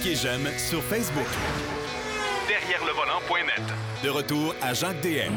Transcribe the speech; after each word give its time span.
Cliquez 0.00 0.16
j'aime 0.16 0.46
sur 0.56 0.82
Facebook. 0.82 1.26
Derrière 2.48 2.80
le 2.86 2.92
volant.net. 2.92 3.62
De 4.02 4.08
retour 4.08 4.54
à 4.62 4.72
Jacques 4.72 5.00
DM. 5.02 5.32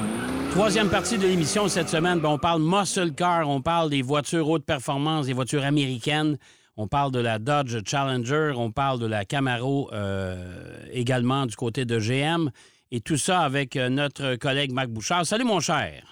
Troisième 0.51 0.89
partie 0.89 1.17
de 1.17 1.27
l'émission 1.27 1.67
cette 1.67 1.89
semaine, 1.89 2.19
ben, 2.19 2.29
on 2.29 2.37
parle 2.37 2.61
muscle 2.61 3.13
car, 3.13 3.49
on 3.49 3.61
parle 3.61 3.89
des 3.89 4.01
voitures 4.01 4.49
haute 4.49 4.65
performance, 4.65 5.25
des 5.25 5.33
voitures 5.33 5.65
américaines. 5.65 6.37
On 6.77 6.87
parle 6.87 7.11
de 7.11 7.19
la 7.19 7.39
Dodge 7.39 7.77
Challenger, 7.85 8.53
on 8.55 8.71
parle 8.71 8.99
de 8.99 9.05
la 9.05 9.25
Camaro 9.25 9.89
euh, 9.91 10.35
également 10.91 11.45
du 11.45 11.55
côté 11.55 11.85
de 11.85 11.99
GM. 11.99 12.49
Et 12.91 13.01
tout 13.01 13.17
ça 13.17 13.41
avec 13.41 13.75
euh, 13.75 13.89
notre 13.89 14.35
collègue 14.35 14.71
Marc 14.71 14.87
Bouchard. 14.87 15.25
Salut 15.25 15.45
mon 15.45 15.59
cher. 15.59 16.03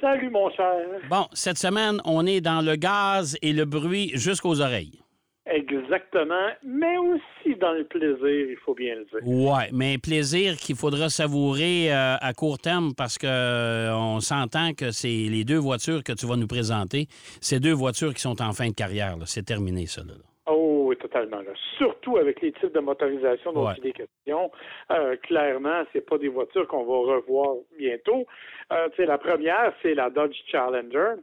Salut 0.00 0.30
mon 0.30 0.50
cher. 0.50 0.74
Bon, 1.08 1.26
cette 1.32 1.58
semaine, 1.58 2.00
on 2.04 2.26
est 2.26 2.40
dans 2.40 2.60
le 2.60 2.76
gaz 2.76 3.36
et 3.42 3.52
le 3.52 3.66
bruit 3.66 4.10
jusqu'aux 4.14 4.60
oreilles. 4.60 4.99
Exactement, 5.46 6.48
mais 6.62 6.96
aussi 6.98 7.56
dans 7.56 7.72
le 7.72 7.84
plaisir, 7.84 8.20
il 8.50 8.56
faut 8.64 8.74
bien 8.74 8.94
le 8.96 9.04
dire. 9.04 9.20
Ouais, 9.26 9.68
mais 9.72 9.96
plaisir 9.98 10.56
qu'il 10.56 10.76
faudra 10.76 11.08
savourer 11.08 11.92
euh, 11.92 12.16
à 12.20 12.32
court 12.34 12.58
terme 12.58 12.90
parce 12.96 13.18
que 13.18 13.26
euh, 13.26 13.94
on 13.96 14.20
s'entend 14.20 14.72
que 14.74 14.90
c'est 14.90 15.08
les 15.08 15.44
deux 15.44 15.56
voitures 15.58 16.04
que 16.04 16.12
tu 16.12 16.26
vas 16.26 16.36
nous 16.36 16.46
présenter, 16.46 17.06
ces 17.40 17.58
deux 17.58 17.72
voitures 17.72 18.14
qui 18.14 18.20
sont 18.20 18.40
en 18.42 18.52
fin 18.52 18.68
de 18.68 18.74
carrière. 18.74 19.16
C'est 19.26 19.44
terminé, 19.44 19.86
ça. 19.86 20.02
Là. 20.02 20.12
Oh, 20.46 20.84
oui, 20.88 20.96
totalement. 20.96 21.38
là. 21.38 21.52
Surtout 21.78 22.16
avec 22.18 22.40
les 22.42 22.52
types 22.52 22.74
de 22.74 22.80
motorisation 22.80 23.52
dont 23.52 23.66
Ouais. 23.66 23.74
il 23.78 23.88
est 23.88 23.92
question. 23.92 24.50
Euh, 24.92 25.16
clairement, 25.22 25.82
c'est 25.92 26.04
pas 26.06 26.18
des 26.18 26.28
voitures 26.28 26.68
qu'on 26.68 26.84
va 26.84 27.14
revoir 27.16 27.56
bientôt. 27.78 28.26
Euh, 28.72 28.88
la 28.98 29.18
première, 29.18 29.72
c'est 29.82 29.94
la 29.94 30.10
Dodge 30.10 30.36
Challenger. 30.50 31.14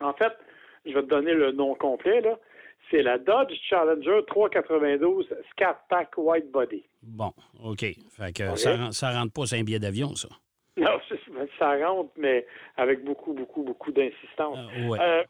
En 0.00 0.12
fait, 0.14 0.32
je 0.84 0.92
vais 0.92 1.02
te 1.02 1.08
donner 1.08 1.32
le 1.32 1.52
nom 1.52 1.74
complet, 1.74 2.20
là. 2.20 2.38
C'est 2.90 3.02
la 3.02 3.18
Dodge 3.18 3.52
Challenger 3.68 4.20
392 4.26 5.28
Scat 5.50 5.78
Pack 5.88 6.12
White 6.16 6.50
Body. 6.50 6.84
Bon, 7.02 7.32
OK. 7.64 7.80
Fait 7.80 8.32
que 8.34 8.56
ça, 8.56 8.92
ça 8.92 9.10
rentre 9.12 9.32
pas 9.32 9.46
sur 9.46 9.58
un 9.58 9.62
billet 9.62 9.78
d'avion, 9.78 10.14
ça. 10.14 10.28
Non, 10.76 11.00
ça 11.58 11.76
rentre, 11.76 12.10
mais 12.16 12.46
avec 12.76 13.02
beaucoup, 13.02 13.32
beaucoup, 13.32 13.62
beaucoup 13.62 13.92
d'insistance. 13.92 14.58
Ah, 14.58 14.88
ouais. 14.88 14.98
Euh, 15.00 15.24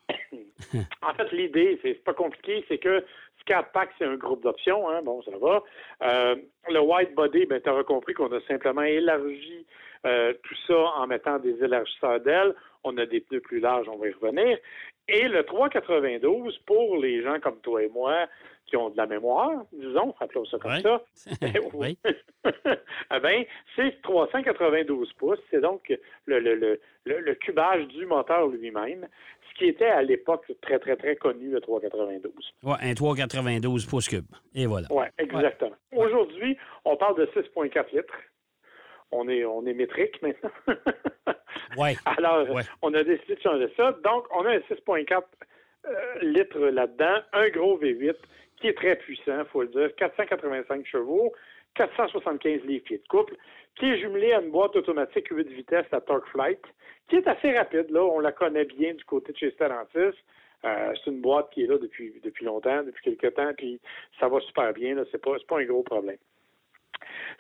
en 1.03 1.15
fait, 1.15 1.33
l'idée, 1.33 1.79
c'est 1.83 1.95
c'est 1.95 2.05
pas 2.05 2.15
compliqué, 2.15 2.65
c'est 2.69 2.79
que 2.79 3.05
Scat 3.41 3.71
Pack, 3.73 3.91
c'est 3.99 4.05
un 4.05 4.17
groupe 4.17 4.43
d'options, 4.43 4.89
hein, 4.89 5.03
bon, 5.03 5.23
ça 5.23 5.33
va. 5.41 5.63
Euh, 6.03 6.37
le 6.69 6.81
white 6.81 7.15
body, 7.15 7.47
ben, 7.47 7.61
tu 7.61 7.71
auras 7.71 7.85
compris 7.85 8.15
qu'on 8.15 8.33
a 8.33 8.41
simplement 8.43 8.83
élargi 8.83 9.67
euh, 10.05 10.35
tout 10.43 10.57
ça 10.67 10.79
en 10.97 11.07
mettant 11.07 11.39
des 11.39 11.63
élargisseurs 11.63 12.21
d'ailes. 12.21 12.55
On 12.85 12.97
a 12.99 13.07
des 13.07 13.21
pneus 13.21 13.41
plus 13.41 13.61
larges, 13.61 13.89
on 13.89 13.97
va 13.97 14.09
y 14.09 14.13
revenir. 14.13 14.59
Et 15.09 15.29
le 15.29 15.45
392, 15.45 16.59
pour 16.67 16.97
les 16.97 17.23
gens 17.23 17.39
comme 17.41 17.59
toi 17.61 17.83
et 17.83 17.89
moi, 17.89 18.27
qui 18.67 18.77
ont 18.77 18.91
de 18.91 18.97
la 18.97 19.07
mémoire, 19.07 19.53
disons, 19.73 20.13
appelons 20.19 20.45
ça 20.47 20.59
comme 20.59 20.73
Ouais. 20.73 20.81
ça. 20.83 21.01
Oui. 21.73 21.97
eh 22.05 23.21
ben, 23.23 23.45
c'est 23.77 24.03
392 24.03 25.13
pouces. 25.13 25.39
C'est 25.51 25.61
donc 25.61 25.93
le, 26.27 26.41
le, 26.41 26.55
le, 26.57 26.81
le, 27.05 27.21
le 27.21 27.35
cubage 27.37 27.87
du 27.87 28.05
moteur 28.07 28.49
lui-même, 28.49 29.07
ce 29.53 29.59
qui 29.59 29.67
était 29.67 29.87
à 29.87 30.03
l'époque 30.03 30.51
très, 30.63 30.81
très, 30.81 30.97
très 30.97 31.15
connu, 31.15 31.51
le 31.51 31.61
392. 31.61 32.33
Ouais, 32.65 32.75
un 32.83 32.95
392 32.95 33.87
pouces 33.87 34.09
cubes. 34.09 34.25
Et 34.57 34.67
voilà. 34.67 34.89
Oui, 34.91 35.05
exactement. 35.19 35.77
Aujourd'hui, 35.95 36.57
on 36.85 36.97
parle 36.97 37.17
de 37.19 37.27
6,4 37.27 37.95
litres. 37.95 38.15
On 39.13 39.29
est, 39.29 39.45
on 39.45 39.65
est 39.67 39.75
métrique 39.75 40.21
maintenant. 40.23 40.51
Ouais. 41.77 41.95
Alors, 42.05 42.49
Ouais. 42.51 42.63
on 42.83 42.95
a 42.95 43.03
décidé 43.03 43.35
de 43.35 43.41
changer 43.41 43.69
ça. 43.77 43.93
Donc, 44.05 44.27
on 44.35 44.45
a 44.47 44.51
un 44.51 44.59
6,4 44.59 45.23
euh, 45.87 46.19
litres 46.23 46.59
là-dedans, 46.59 47.19
un 47.33 47.49
gros 47.49 47.79
V8 47.79 48.15
qui 48.61 48.69
est 48.69 48.75
très 48.77 48.97
puissant, 48.97 49.45
faut 49.47 49.63
le 49.63 49.69
dire, 49.69 49.95
485 49.97 50.87
chevaux, 50.87 51.33
475 51.75 52.63
livres-pieds 52.65 52.99
de 52.99 53.09
couple, 53.09 53.35
qui 53.79 53.87
est 53.87 53.99
jumelé 53.99 54.33
à 54.33 54.41
une 54.41 54.51
boîte 54.51 54.77
automatique 54.77 55.27
8 55.31 55.49
vitesses 55.49 55.93
à 55.93 56.01
Torque 56.01 56.29
Flight, 56.29 56.61
qui 57.09 57.17
est 57.17 57.27
assez 57.27 57.53
rapide. 57.57 57.91
Là, 57.91 58.03
on 58.05 58.21
la 58.21 58.33
connaît 58.33 58.65
bien 58.65 58.95
du 58.95 59.05
côté 59.05 59.33
de 59.33 59.39
chez 59.39 59.51
Stellantis. 59.51 60.17
Euh, 60.65 60.95
c'est 61.05 61.11
une 61.11 61.21
boîte 61.21 61.51
qui 61.51 61.65
est 61.65 61.67
là 61.67 61.79
depuis, 61.79 62.19
depuis 62.25 62.45
longtemps, 62.45 62.83
depuis 62.83 63.17
quelques 63.17 63.35
temps, 63.35 63.53
puis 63.57 63.79
ça 64.19 64.29
va 64.29 64.41
super 64.41 64.73
bien. 64.73 64.95
Là, 64.95 65.05
c'est 65.13 65.23
pas, 65.23 65.33
c'est 65.39 65.47
pas 65.47 65.59
un 65.61 65.65
gros 65.65 65.83
problème. 65.83 66.17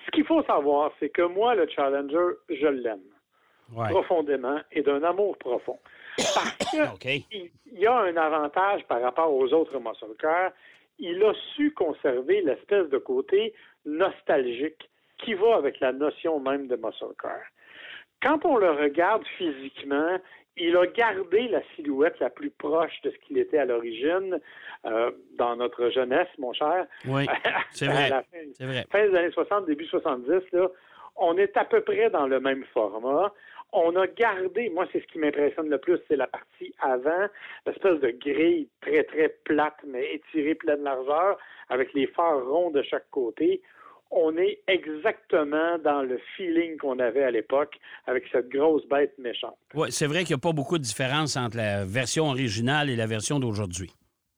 Ce 0.06 0.10
qu'il 0.12 0.24
faut 0.24 0.42
savoir, 0.44 0.92
c'est 1.00 1.08
que 1.10 1.22
moi, 1.22 1.54
le 1.54 1.68
Challenger, 1.68 2.36
je 2.48 2.66
l'aime 2.68 3.00
Ouais. 3.74 3.90
profondément 3.90 4.60
et 4.70 4.80
d'un 4.82 5.02
amour 5.02 5.36
profond. 5.38 5.76
Parce 6.16 6.54
que 6.70 6.94
OK. 6.94 7.04
il 7.32 7.50
il 7.72 7.80
y 7.80 7.86
a 7.86 7.98
un 7.98 8.16
avantage 8.16 8.84
par 8.86 9.02
rapport 9.02 9.30
aux 9.34 9.52
autres 9.52 9.78
muscle 9.80 10.16
cars. 10.18 10.52
Il 10.98 11.22
a 11.24 11.34
su 11.54 11.72
conserver 11.74 12.40
l'espèce 12.42 12.88
de 12.88 12.96
côté 12.98 13.52
nostalgique 13.84 14.88
qui 15.18 15.34
va 15.34 15.56
avec 15.56 15.80
la 15.80 15.92
notion 15.92 16.38
même 16.40 16.68
de 16.68 16.76
muscle 16.76 17.12
car. 17.20 17.40
Quand 18.22 18.44
on 18.44 18.56
le 18.56 18.70
regarde 18.70 19.24
physiquement, 19.38 20.18
il 20.56 20.76
a 20.76 20.86
gardé 20.86 21.48
la 21.48 21.60
silhouette 21.74 22.18
la 22.18 22.30
plus 22.30 22.50
proche 22.50 23.00
de 23.02 23.10
ce 23.10 23.16
qu'il 23.26 23.38
était 23.38 23.58
à 23.58 23.66
l'origine 23.66 24.40
euh, 24.86 25.10
dans 25.38 25.54
notre 25.56 25.90
jeunesse, 25.90 26.28
mon 26.38 26.52
cher. 26.54 26.86
Oui, 27.06 27.26
c'est 27.72 27.88
À 27.88 27.92
vrai. 27.92 28.08
la 28.08 28.22
fin, 28.22 28.66
vrai. 28.66 28.86
fin 28.90 29.08
des 29.08 29.16
années 29.16 29.30
60, 29.32 29.66
début 29.66 29.84
70, 29.86 30.30
là, 30.52 30.68
on 31.16 31.36
est 31.36 31.56
à 31.56 31.64
peu 31.64 31.82
près 31.82 32.08
dans 32.10 32.26
le 32.26 32.40
même 32.40 32.64
format. 32.72 33.32
On 33.72 33.94
a 33.96 34.06
gardé, 34.06 34.70
moi, 34.70 34.86
c'est 34.92 35.00
ce 35.00 35.06
qui 35.08 35.18
m'impressionne 35.18 35.68
le 35.68 35.78
plus, 35.78 35.98
c'est 36.08 36.16
la 36.16 36.26
partie 36.28 36.72
avant, 36.80 37.26
l'espèce 37.66 38.00
de 38.00 38.10
grille 38.10 38.68
très, 38.80 39.02
très 39.04 39.28
plate, 39.44 39.76
mais 39.86 40.14
étirée 40.14 40.54
pleine 40.54 40.82
largeur, 40.82 41.36
avec 41.68 41.92
les 41.92 42.06
phares 42.06 42.46
ronds 42.46 42.70
de 42.70 42.82
chaque 42.82 43.10
côté. 43.10 43.60
On 44.10 44.36
est 44.36 44.60
exactement 44.68 45.78
dans 45.78 46.02
le 46.02 46.18
feeling 46.36 46.76
qu'on 46.78 46.98
avait 46.98 47.24
à 47.24 47.30
l'époque 47.30 47.74
avec 48.06 48.24
cette 48.30 48.48
grosse 48.48 48.86
bête 48.86 49.16
méchante. 49.18 49.56
Ouais, 49.74 49.90
c'est 49.90 50.06
vrai 50.06 50.20
qu'il 50.24 50.34
n'y 50.36 50.40
a 50.40 50.42
pas 50.42 50.52
beaucoup 50.52 50.78
de 50.78 50.82
différence 50.84 51.36
entre 51.36 51.56
la 51.56 51.84
version 51.84 52.26
originale 52.28 52.88
et 52.88 52.96
la 52.96 53.06
version 53.06 53.38
d'aujourd'hui. 53.40 53.90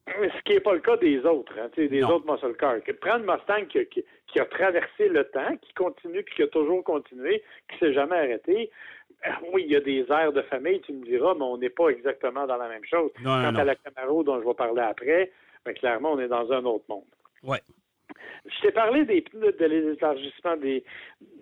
Ce 0.07 0.43
qui 0.45 0.55
n'est 0.55 0.61
pas 0.61 0.73
le 0.73 0.81
cas 0.81 0.97
des 0.97 1.19
autres, 1.21 1.53
hein, 1.61 1.69
des 1.77 2.01
Non. 2.01 2.15
autres 2.15 2.33
muscle 2.33 2.57
cars. 2.57 2.83
Que- 2.83 2.93
Prendre 2.93 3.25
Mustang 3.31 3.67
qui, 3.69 3.85
qui- 3.87 4.05
qui 4.27 4.41
a 4.41 4.47
traversé 4.47 5.09
le 5.09 5.25
temps, 5.25 5.55
qui 5.61 5.73
continue, 5.75 6.23
puis 6.25 6.35
qui 6.37 6.43
a 6.43 6.49
toujours 6.49 6.83
continué, 6.83 7.43
qui 7.71 7.79
s'est 7.79 7.93
jamais 7.93 8.17
arrêté. 8.17 8.71
Euh, 9.27 9.31
Oui, 9.53 9.65
il 9.67 9.73
y 9.73 9.77
a 9.77 9.81
des 9.81 10.07
airs 10.11 10.33
de 10.33 10.43
famille, 10.43 10.81
tu 10.81 10.93
me 10.93 11.05
diras, 11.05 11.35
mais 11.35 11.45
on 11.45 11.59
n'est 11.59 11.71
pas 11.71 11.89
exactement 11.91 12.47
dans 12.47 12.57
la 12.57 12.69
même 12.69 12.85
chose. 12.85 13.11
Non, 13.23 13.43
Quant 13.43 13.53
non. 13.53 13.59
à 13.61 13.65
la 13.65 13.75
Camaro 13.77 14.23
dont 14.25 14.41
je 14.41 14.47
vais 14.49 14.55
parler 14.55 14.81
après, 14.83 15.31
ben, 15.65 15.75
clairement, 15.75 16.13
on 16.13 16.19
est 16.21 16.29
dans 16.29 16.51
un 16.53 16.65
autre 16.65 16.85
monde. 16.89 17.05
Ouais. 17.45 17.61
Je 18.49 18.61
t'ai 18.63 18.73
parlé 18.73 19.05
des 19.05 19.23
pneus, 19.23 19.53
de 19.53 19.65
l'élargissement 19.65 20.57
des, 20.57 20.83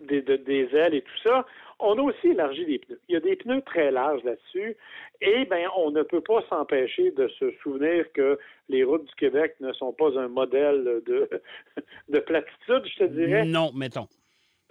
des, 0.03 0.23
de- 0.23 0.37
des 0.37 0.69
ailes 0.75 0.95
et 0.95 1.03
tout 1.03 1.19
ça. 1.25 1.47
On 1.79 1.99
a 1.99 2.03
aussi 2.03 2.29
élargi 2.29 2.65
les 2.65 2.79
pneus. 2.79 2.99
Il 3.09 3.13
y 3.15 3.17
a 3.17 3.21
des 3.21 3.37
pneus 3.37 3.61
très 3.63 3.91
larges 3.91 4.25
là-dessus. 4.25 4.77
Et 5.21 5.45
ben, 5.45 5.67
on 5.77 5.91
ne 5.91 6.03
peut 6.03 6.21
pas 6.23 6.43
s'empêcher 6.49 7.11
de 7.11 7.29
se 7.29 7.51
souvenir 7.63 8.11
que 8.13 8.39
les 8.69 8.83
routes 8.85 9.05
du 9.05 9.15
Québec 9.15 9.57
ne 9.61 9.73
sont 9.73 9.93
pas 9.93 10.19
un 10.19 10.29
modèle 10.29 11.03
de, 11.07 11.29
de 12.09 12.19
platitude, 12.19 12.83
je 12.87 12.99
te 12.99 13.05
dirais. 13.05 13.45
Non, 13.45 13.71
mettons. 13.75 14.09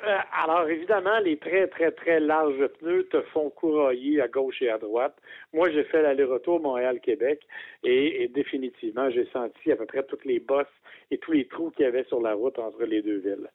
Euh, 0.03 0.17
alors, 0.33 0.67
évidemment, 0.67 1.19
les 1.19 1.37
très, 1.37 1.67
très, 1.67 1.91
très 1.91 2.19
larges 2.19 2.67
pneus 2.79 3.07
te 3.07 3.21
font 3.21 3.49
courailler 3.49 4.21
à 4.21 4.27
gauche 4.27 4.61
et 4.61 4.69
à 4.69 4.77
droite. 4.77 5.15
Moi, 5.53 5.71
j'ai 5.71 5.85
fait 5.85 6.01
l'aller-retour 6.01 6.59
Montréal-Québec 6.59 7.41
et, 7.83 8.23
et 8.23 8.27
définitivement, 8.27 9.09
j'ai 9.09 9.25
senti 9.31 9.71
à 9.71 9.77
peu 9.77 9.85
près 9.85 10.03
toutes 10.03 10.25
les 10.25 10.39
bosses 10.39 10.67
et 11.11 11.17
tous 11.17 11.31
les 11.31 11.47
trous 11.47 11.71
qu'il 11.71 11.85
y 11.85 11.87
avait 11.87 12.03
sur 12.05 12.21
la 12.21 12.33
route 12.33 12.59
entre 12.59 12.83
les 12.83 13.01
deux 13.01 13.19
villes. 13.19 13.49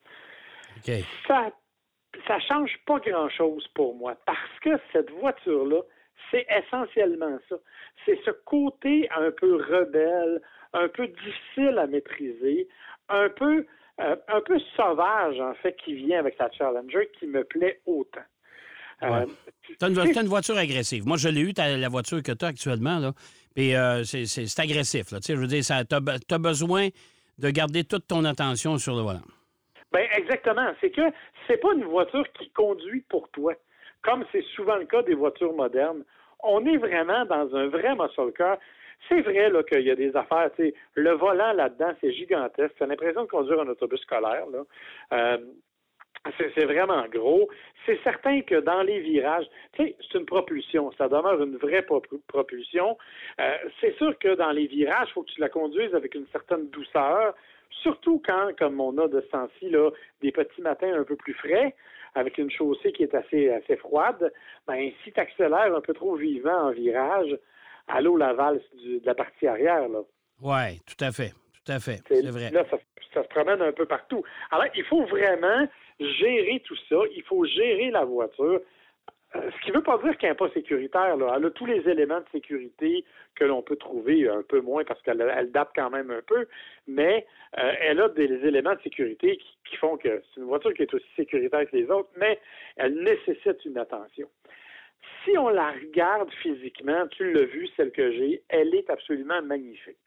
Ça 1.27 1.53
ça 2.27 2.39
change 2.41 2.77
pas 2.87 2.99
grand-chose 2.99 3.67
pour 3.75 3.95
moi 3.95 4.17
parce 4.27 4.59
que 4.63 4.71
cette 4.93 5.11
voiture-là, 5.11 5.83
c'est 6.31 6.47
essentiellement 6.51 7.39
ça. 7.49 7.57
C'est 8.05 8.19
ce 8.25 8.31
côté 8.31 9.09
un 9.17 9.31
peu 9.31 9.57
rebelle, 9.57 10.41
un 10.73 10.89
peu 10.89 11.07
difficile 11.07 11.79
à 11.79 11.87
maîtriser, 11.87 12.69
un 13.09 13.29
peu 13.29 13.67
euh, 14.01 14.17
un 14.29 14.41
peu 14.41 14.59
sauvage 14.77 15.39
en 15.41 15.55
fait 15.55 15.77
qui 15.77 15.95
vient 15.95 16.19
avec 16.19 16.39
la 16.39 16.51
Challenger 16.51 17.11
qui 17.19 17.27
me 17.27 17.45
plaît 17.45 17.81
autant. 17.87 18.21
Euh, 19.03 19.27
T'as 19.79 19.89
une, 19.89 19.95
t'as 19.95 20.23
une 20.23 20.29
voiture 20.29 20.59
agressive. 20.59 21.07
Moi, 21.07 21.17
je 21.17 21.29
l'ai 21.29 21.41
eu, 21.41 21.55
t'as 21.55 21.77
la 21.77 21.89
voiture 21.89 22.23
que 22.23 22.33
tu 22.33 22.45
as 22.45 22.49
actuellement. 22.49 22.99
Là. 22.99 23.13
Puis 23.55 23.75
euh, 23.75 24.05
c'est, 24.05 24.61
agressif. 24.61 25.11
Là. 25.11 25.21
Tu 25.21 25.27
sais, 25.27 25.37
Je 25.37 25.41
veux 25.41 25.47
dire, 25.47 25.63
tu 25.63 26.35
as, 26.35 26.39
besoin 26.39 26.89
de 27.39 27.51
garder 27.51 27.85
toute 27.85 28.07
ton 28.07 28.25
attention 28.25 28.77
sur 28.79 28.95
le 28.97 29.03
volant. 29.03 29.23
Ben 29.93 30.07
exactement. 30.17 30.71
C'est 30.81 30.91
que 30.91 31.03
c'est 31.47 31.57
pas 31.57 31.73
une 31.75 31.85
voiture 31.85 32.25
qui 32.39 32.51
conduit 32.51 33.01
pour 33.09 33.29
toi, 33.31 33.55
comme 34.03 34.25
c'est 34.33 34.45
souvent 34.55 34.77
le 34.77 34.85
cas 34.85 35.03
des 35.03 35.15
voitures 35.15 35.53
modernes. 35.55 36.05
On 36.43 36.65
est 36.67 36.77
vraiment 36.77 37.25
dans 37.25 37.55
un 37.55 37.69
vrai 37.69 37.95
muscle 37.97 38.33
car. 38.37 38.59
C'est 39.09 39.21
vrai 39.23 39.51
qu'il 39.69 39.83
y 39.83 39.91
a 39.91 39.97
des 39.97 40.15
affaires. 40.17 40.51
Le 40.95 41.11
volant 41.13 41.53
là-dedans, 41.53 41.93
c'est 42.01 42.13
gigantesque. 42.13 42.75
C'est 42.79 42.87
l'impression 42.87 43.23
de 43.23 43.29
conduire 43.29 43.61
un 43.61 43.69
autobus 43.69 44.01
scolaire. 44.01 44.47
Là. 44.47 44.63
Euh, 45.13 45.39
c'est 46.55 46.65
vraiment 46.65 47.07
gros. 47.09 47.49
C'est 47.87 47.99
certain 48.03 48.43
que 48.43 48.61
dans 48.61 48.83
les 48.83 49.01
virages, 49.01 49.47
c'est 49.77 49.97
une 50.15 50.27
propulsion. 50.27 50.93
Ça 50.99 51.09
demeure 51.09 51.43
une 51.43 51.57
vraie 51.57 51.81
propul- 51.81 52.21
propulsion. 52.29 52.99
Euh, 53.41 53.57
c'est 53.81 53.97
sûr 53.97 54.19
que 54.19 54.35
dans 54.35 54.51
les 54.51 54.67
virages, 54.67 55.09
il 55.09 55.13
faut 55.13 55.23
que 55.23 55.31
tu 55.31 55.41
la 55.41 55.49
conduises 55.49 55.95
avec 55.95 56.15
une 56.15 56.27
certaine 56.33 56.69
douceur 56.71 57.35
Surtout 57.83 58.21
quand, 58.25 58.51
comme 58.59 58.81
on 58.81 58.97
a 58.99 59.09
de 59.09 59.21
ce 59.21 59.27
temps-ci, 59.29 59.73
des 60.21 60.33
petits 60.33 60.61
matins 60.61 60.93
un 60.93 61.05
peu 61.05 61.17
plus 61.17 61.35
frais, 61.35 61.75
avec 62.15 62.39
une 62.39 62.51
chaussée 62.51 62.93
qui 62.93 63.05
est 63.05 63.15
assez, 63.15 63.51
assez 63.51 63.77
froide, 63.77 64.33
ben, 64.67 64.91
si 65.03 65.13
tu 65.13 65.21
accélères 65.21 65.75
un 65.75 65.81
peu 65.81 65.95
trop 65.95 66.17
vivant 66.17 66.69
en 66.69 66.71
virage, 66.73 67.39
à 67.91 68.01
l'eau 68.01 68.17
la 68.17 68.33
valse 68.33 68.63
de 68.75 69.01
la 69.05 69.15
partie 69.15 69.47
arrière. 69.47 69.87
Oui, 70.43 70.81
tout 70.87 71.05
à 71.05 71.13
fait. 71.13 71.33
Tout 71.65 71.73
à 71.73 71.79
fait. 71.79 72.01
C'est 72.09 72.31
vrai. 72.31 72.51
Là, 72.51 72.65
ça, 72.71 72.79
ça, 73.13 73.23
se 73.23 73.29
promène 73.29 73.61
un 73.61 73.73
peu 73.73 73.87
partout. 73.87 74.23
Alors, 74.51 74.67
il 74.75 74.85
faut 74.85 75.05
vraiment 75.05 75.67
gérer 75.99 76.63
tout 76.65 76.77
ça. 76.89 76.97
Il 77.15 77.23
faut 77.25 77.45
gérer 77.45 77.91
la 77.91 78.05
voiture. 78.05 78.61
Euh, 79.37 79.49
ce 79.53 79.65
qui 79.65 79.71
ne 79.71 79.77
veut 79.77 79.83
pas 79.83 79.97
dire 79.99 80.17
qu'elle 80.19 80.31
n'est 80.31 80.37
pas 80.37 80.51
sécuritaire. 80.51 81.17
Là. 81.17 81.35
Elle 81.37 81.45
a 81.45 81.51
tous 81.51 81.67
les 81.67 81.89
éléments 81.89 82.19
de 82.19 82.27
sécurité 82.33 83.05
que 83.37 83.45
l'on 83.45 83.63
peut 83.63 83.77
trouver 83.77 84.29
un 84.29 84.43
peu 84.43 84.61
moins 84.61 84.83
parce 84.85 85.01
qu'elle 85.03 85.51
date 85.53 85.71
quand 85.75 85.91
même 85.91 86.11
un 86.11 86.23
peu, 86.27 86.49
mais 86.89 87.27
euh, 87.59 87.73
elle 87.81 88.01
a 88.01 88.09
des 88.09 88.25
éléments 88.25 88.75
de 88.75 88.81
sécurité 88.81 89.39
qui, 89.69 89.77
font 89.77 89.97
que 89.97 90.23
c'est 90.35 90.41
une 90.41 90.47
voiture 90.47 90.75
qui 90.75 90.83
est 90.83 90.93
aussi 90.93 91.07
sécuritaire 91.15 91.71
que 91.71 91.77
les 91.77 91.89
autres, 91.91 92.11
mais 92.17 92.41
elle 92.77 92.95
nécessite 92.95 93.65
une 93.65 93.79
attention. 93.79 94.29
Si 95.25 95.37
on 95.37 95.49
la 95.49 95.73
regarde 95.73 96.31
physiquement, 96.43 97.07
tu 97.09 97.33
l'as 97.33 97.45
vu, 97.45 97.69
celle 97.77 97.93
que 97.93 98.13
j'ai, 98.13 98.43
elle 98.49 98.75
est 98.75 98.89
absolument 98.89 99.43
magnifique. 99.43 99.99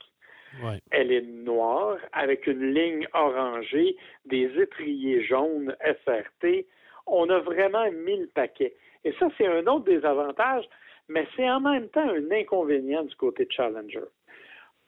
Elle 0.92 1.12
est 1.12 1.22
noire 1.22 1.98
avec 2.12 2.46
une 2.46 2.74
ligne 2.74 3.08
orangée, 3.14 3.96
des 4.26 4.52
étriers 4.60 5.24
jaunes 5.24 5.76
SRT. 6.06 6.66
On 7.08 7.30
a 7.30 7.40
vraiment 7.40 7.92
mille 7.92 8.30
paquets. 8.34 8.76
Et 9.04 9.14
ça, 9.14 9.30
c'est 9.38 9.48
un 9.48 9.66
autre 9.68 9.86
des 9.86 10.06
avantages, 10.06 10.66
mais 11.10 11.28
c'est 11.36 11.50
en 11.50 11.60
même 11.60 11.90
temps 11.90 12.08
un 12.08 12.32
inconvénient 12.32 13.04
du 13.04 13.16
côté 13.16 13.46
de 13.46 13.52
Challenger. 13.52 14.06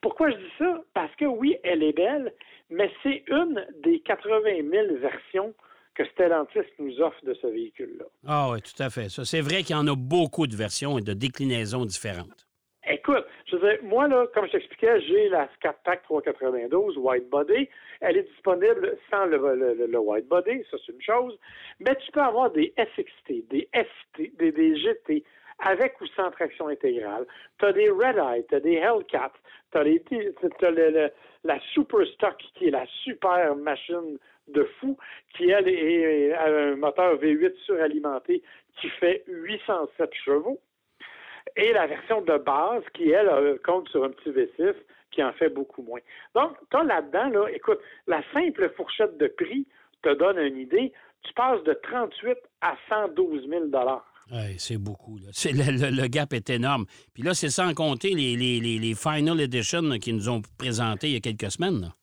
Pourquoi 0.02 0.30
je 0.30 0.38
dis 0.38 0.52
ça? 0.60 0.84
Parce 0.94 1.14
que 1.16 1.26
oui, 1.26 1.58
elle 1.64 1.82
est 1.82 1.94
belle, 1.94 2.32
mais 2.70 2.92
c'est 3.02 3.24
une 3.28 3.66
des 3.84 4.00
80 4.02 4.70
000 4.70 4.96
versions 4.96 5.54
que 5.96 6.06
Stellantis 6.06 6.60
nous 6.78 7.00
offre 7.02 7.24
de 7.26 7.34
ce 7.34 7.48
véhicule-là. 7.48 8.06
Ah 8.28 8.50
oui, 8.52 8.62
tout 8.62 8.84
à 8.84 8.90
fait. 8.90 9.10
Ça, 9.10 9.26
c'est 9.26 9.42
vrai 9.42 9.64
qu'il 9.64 9.76
y 9.76 9.80
en 9.80 9.88
a 9.88 9.96
beaucoup 9.96 10.46
de 10.46 10.56
versions 10.56 10.98
et 10.98 11.02
de 11.02 11.14
déclinaisons 11.14 11.86
différentes. 11.86 12.46
Écoute, 12.88 13.26
je 13.48 13.56
veux 13.56 13.68
dire, 13.68 13.80
moi, 13.84 14.08
là, 14.08 14.28
comme 14.34 14.46
je 14.46 14.52
t'expliquais, 14.52 15.02
j'ai 15.02 15.30
la 15.30 15.50
Scat 15.56 15.76
Pack 15.84 16.04
392 16.04 16.98
White 16.98 17.30
Body. 17.30 17.68
Elle 18.02 18.18
est 18.18 18.30
disponible 18.30 18.98
sans 19.10 19.26
le, 19.26 19.38
le, 19.88 20.00
White 20.00 20.28
Body, 20.28 20.64
ça 20.70 20.78
c'est 20.86 20.92
une 20.92 21.02
chose. 21.02 21.38
Mais 21.80 21.96
tu 21.96 22.12
peux 22.12 22.22
avoir 22.22 22.52
des 22.52 22.74
SXT, 22.78 23.50
des 23.50 23.68
ST, 23.74 24.38
des, 24.38 24.52
des 24.52 24.76
GT, 24.78 25.24
avec 25.60 26.00
ou 26.00 26.06
sans 26.16 26.30
traction 26.32 26.68
intégrale. 26.68 27.26
Tu 27.58 27.66
as 27.66 27.74
des 27.74 27.90
Red 27.90 28.18
Eye, 28.18 28.46
tu 28.50 28.56
as 28.56 28.60
des 28.60 28.76
Hellcat, 28.76 29.32
tu 29.72 29.78
as, 29.78 31.12
la 31.44 31.60
Super 31.74 32.06
Stock 32.14 32.38
qui 32.56 32.68
est 32.68 32.72
la 32.72 32.86
super 33.04 33.56
machine 33.56 34.20
de 34.48 34.64
fou, 34.80 34.98
qui 35.36 35.50
elle 35.50 35.68
est, 35.68 36.34
a 36.34 36.46
un 36.46 36.76
moteur 36.76 37.16
V8 37.18 37.56
suralimenté 37.66 38.44
qui 38.80 38.90
fait 38.90 39.24
807 39.28 40.10
chevaux 40.14 40.60
et 41.56 41.72
la 41.74 41.88
version 41.88 42.22
de 42.22 42.38
base 42.38 42.84
qui, 42.94 43.10
elle, 43.10 43.60
compte 43.64 43.90
sur 43.90 44.04
un 44.04 44.10
petit 44.10 44.30
V6 44.30 44.74
qui 45.12 45.24
en 45.24 45.32
fait 45.34 45.50
beaucoup 45.50 45.82
moins. 45.84 46.02
Donc, 46.34 46.58
tu 46.70 46.86
là-dedans, 46.86 47.30
là, 47.30 47.48
écoute, 47.54 47.80
la 48.08 48.22
simple 48.34 48.70
fourchette 48.76 49.18
de 49.18 49.28
prix 49.28 49.66
te 50.02 50.14
donne 50.14 50.38
une 50.40 50.58
idée. 50.58 50.92
Tu 51.24 51.34
passes 51.34 51.64
de 51.64 51.74
38 51.74 52.38
à 52.62 52.76
112 52.90 53.48
000 53.48 53.66
oui, 54.32 54.56
c'est 54.58 54.78
beaucoup. 54.78 55.20
Le, 55.20 56.08
gap 56.08 56.34
est 56.34 56.50
énorme. 56.50 56.86
Puis 57.14 57.22
là, 57.22 57.36
c'est 57.36 57.50
sans 57.50 57.74
compter 57.76 58.10
les, 58.10 58.36
les, 58.36 58.60
les, 58.60 58.96
Final 58.96 59.40
Edition 59.40 59.88
qui 60.00 60.14
nous 60.14 60.30
ont 60.30 60.42
présentés 60.58 61.10
il 61.10 61.14
y 61.14 61.18
a 61.18 61.20
quelques 61.20 61.52
semaines. 61.52 61.94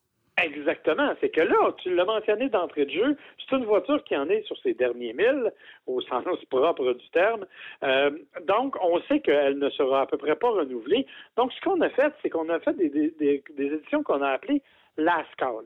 Exactement. 0.63 1.13
C'est 1.19 1.29
que 1.29 1.41
là, 1.41 1.73
tu 1.77 1.93
l'as 1.93 2.05
mentionné 2.05 2.47
d'entrée 2.49 2.85
de 2.85 2.91
jeu, 2.91 3.17
c'est 3.37 3.55
une 3.55 3.65
voiture 3.65 4.01
qui 4.05 4.15
en 4.15 4.29
est 4.29 4.43
sur 4.43 4.57
ses 4.59 4.73
derniers 4.73 5.13
milles, 5.13 5.51
au 5.87 5.99
sens 6.01 6.23
propre 6.49 6.93
du 6.93 7.09
terme. 7.09 7.45
Euh, 7.83 8.11
donc, 8.45 8.75
on 8.81 9.01
sait 9.03 9.19
qu'elle 9.19 9.57
ne 9.57 9.69
sera 9.71 10.01
à 10.01 10.05
peu 10.05 10.17
près 10.17 10.35
pas 10.35 10.49
renouvelée. 10.49 11.05
Donc, 11.35 11.51
ce 11.51 11.61
qu'on 11.61 11.81
a 11.81 11.89
fait, 11.89 12.13
c'est 12.21 12.29
qu'on 12.29 12.47
a 12.49 12.59
fait 12.59 12.73
des, 12.73 12.89
des, 12.89 13.43
éditions 13.57 14.03
qu'on 14.03 14.21
a 14.21 14.29
appelées 14.29 14.61
Lascal. 14.97 15.65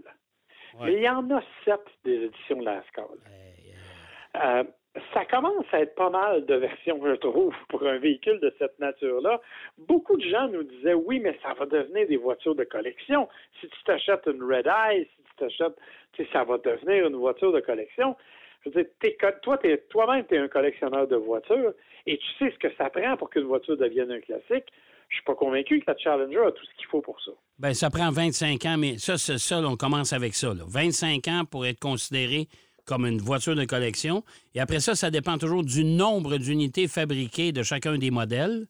Mais 0.82 0.94
il 0.94 1.02
y 1.02 1.10
en 1.10 1.30
a 1.32 1.42
sept 1.64 1.86
des 2.04 2.26
éditions 2.26 2.60
Lascal. 2.62 3.06
Euh, 4.36 4.64
ça 5.14 5.26
commence 5.26 5.66
à 5.72 5.82
être 5.82 5.96
pas 5.96 6.10
mal 6.10 6.46
de 6.46 6.56
versions, 6.56 7.00
je 7.04 7.16
trouve, 7.16 7.54
pour 7.70 7.86
un 7.86 7.98
véhicule 7.98 8.40
de 8.40 8.54
cette 8.58 8.78
nature-là. 8.80 9.42
Beaucoup 9.78 10.18
de 10.18 10.28
gens 10.28 10.48
nous 10.48 10.64
disaient 10.64 10.94
oui, 10.94 11.20
mais 11.20 11.38
ça 11.44 11.54
va 11.54 11.66
devenir 11.66 12.08
des 12.08 12.18
voitures 12.18 12.56
de 12.56 12.64
collection. 12.64 13.28
Si 13.60 13.68
tu 13.68 13.84
t'achètes 13.86 14.28
une 14.28 14.44
Red 14.44 14.68
Eye, 14.68 15.06
si 15.06 15.24
tu 15.24 15.36
t'achètes, 15.38 15.76
tu 16.14 16.24
sais, 16.24 16.30
ça 16.32 16.44
va 16.44 16.58
devenir 16.58 17.08
une 17.08 17.16
voiture 17.16 17.52
de 17.52 17.60
collection. 17.60 18.16
Je 18.66 18.72
veux 18.72 18.84
dire, 18.84 19.32
toi, 19.42 19.60
toi-même, 19.90 20.26
tu 20.26 20.36
es 20.36 20.38
un 20.40 20.48
collectionneur 20.48 21.08
de 21.08 21.16
voitures 21.16 21.74
et 22.06 22.18
tu 22.18 22.28
sais 22.40 22.52
ce 22.52 22.58
que 22.58 22.74
ça 22.76 22.90
prend 22.90 23.18
pour 23.18 23.30
qu'une 23.30 23.44
voiture 23.44 23.78
devienne 23.78 24.12
un 24.12 24.20
classique. 24.20 24.66
Je 25.10 25.16
suis 25.16 25.24
pas 25.24 25.36
convaincu 25.36 25.80
que 25.80 25.86
la 25.88 25.98
Challenger 25.98 26.40
a 26.48 26.52
tout 26.52 26.66
ce 26.66 26.76
qu'il 26.76 26.88
faut 26.88 27.02
pour 27.02 27.22
ça. 27.22 27.32
Bien, 27.60 27.74
ça 27.74 27.90
prend 27.90 28.12
25 28.12 28.66
ans, 28.66 28.76
mais 28.78 28.98
ça, 28.98 29.18
c'est 29.18 29.38
ça, 29.38 29.60
on 29.60 29.78
commence 29.78 30.12
avec 30.12 30.34
ça. 30.34 30.52
25 30.54 31.28
ans 31.30 31.44
pour 31.50 31.66
être 31.66 31.80
considéré 31.80 32.48
comme 32.88 33.06
une 33.06 33.20
voiture 33.20 33.56
de 33.56 33.66
collection. 33.66 34.24
Et 34.56 34.60
après 34.60 34.80
ça, 34.80 34.96
ça 34.96 35.12
dépend 35.12 35.38
toujours 35.38 35.64
du 35.64 35.84
nombre 35.84 36.38
d'unités 36.38 36.88
fabriquées 36.88 37.52
de 37.52 37.62
chacun 37.62 37.98
des 37.98 38.10
modèles. 38.10 38.66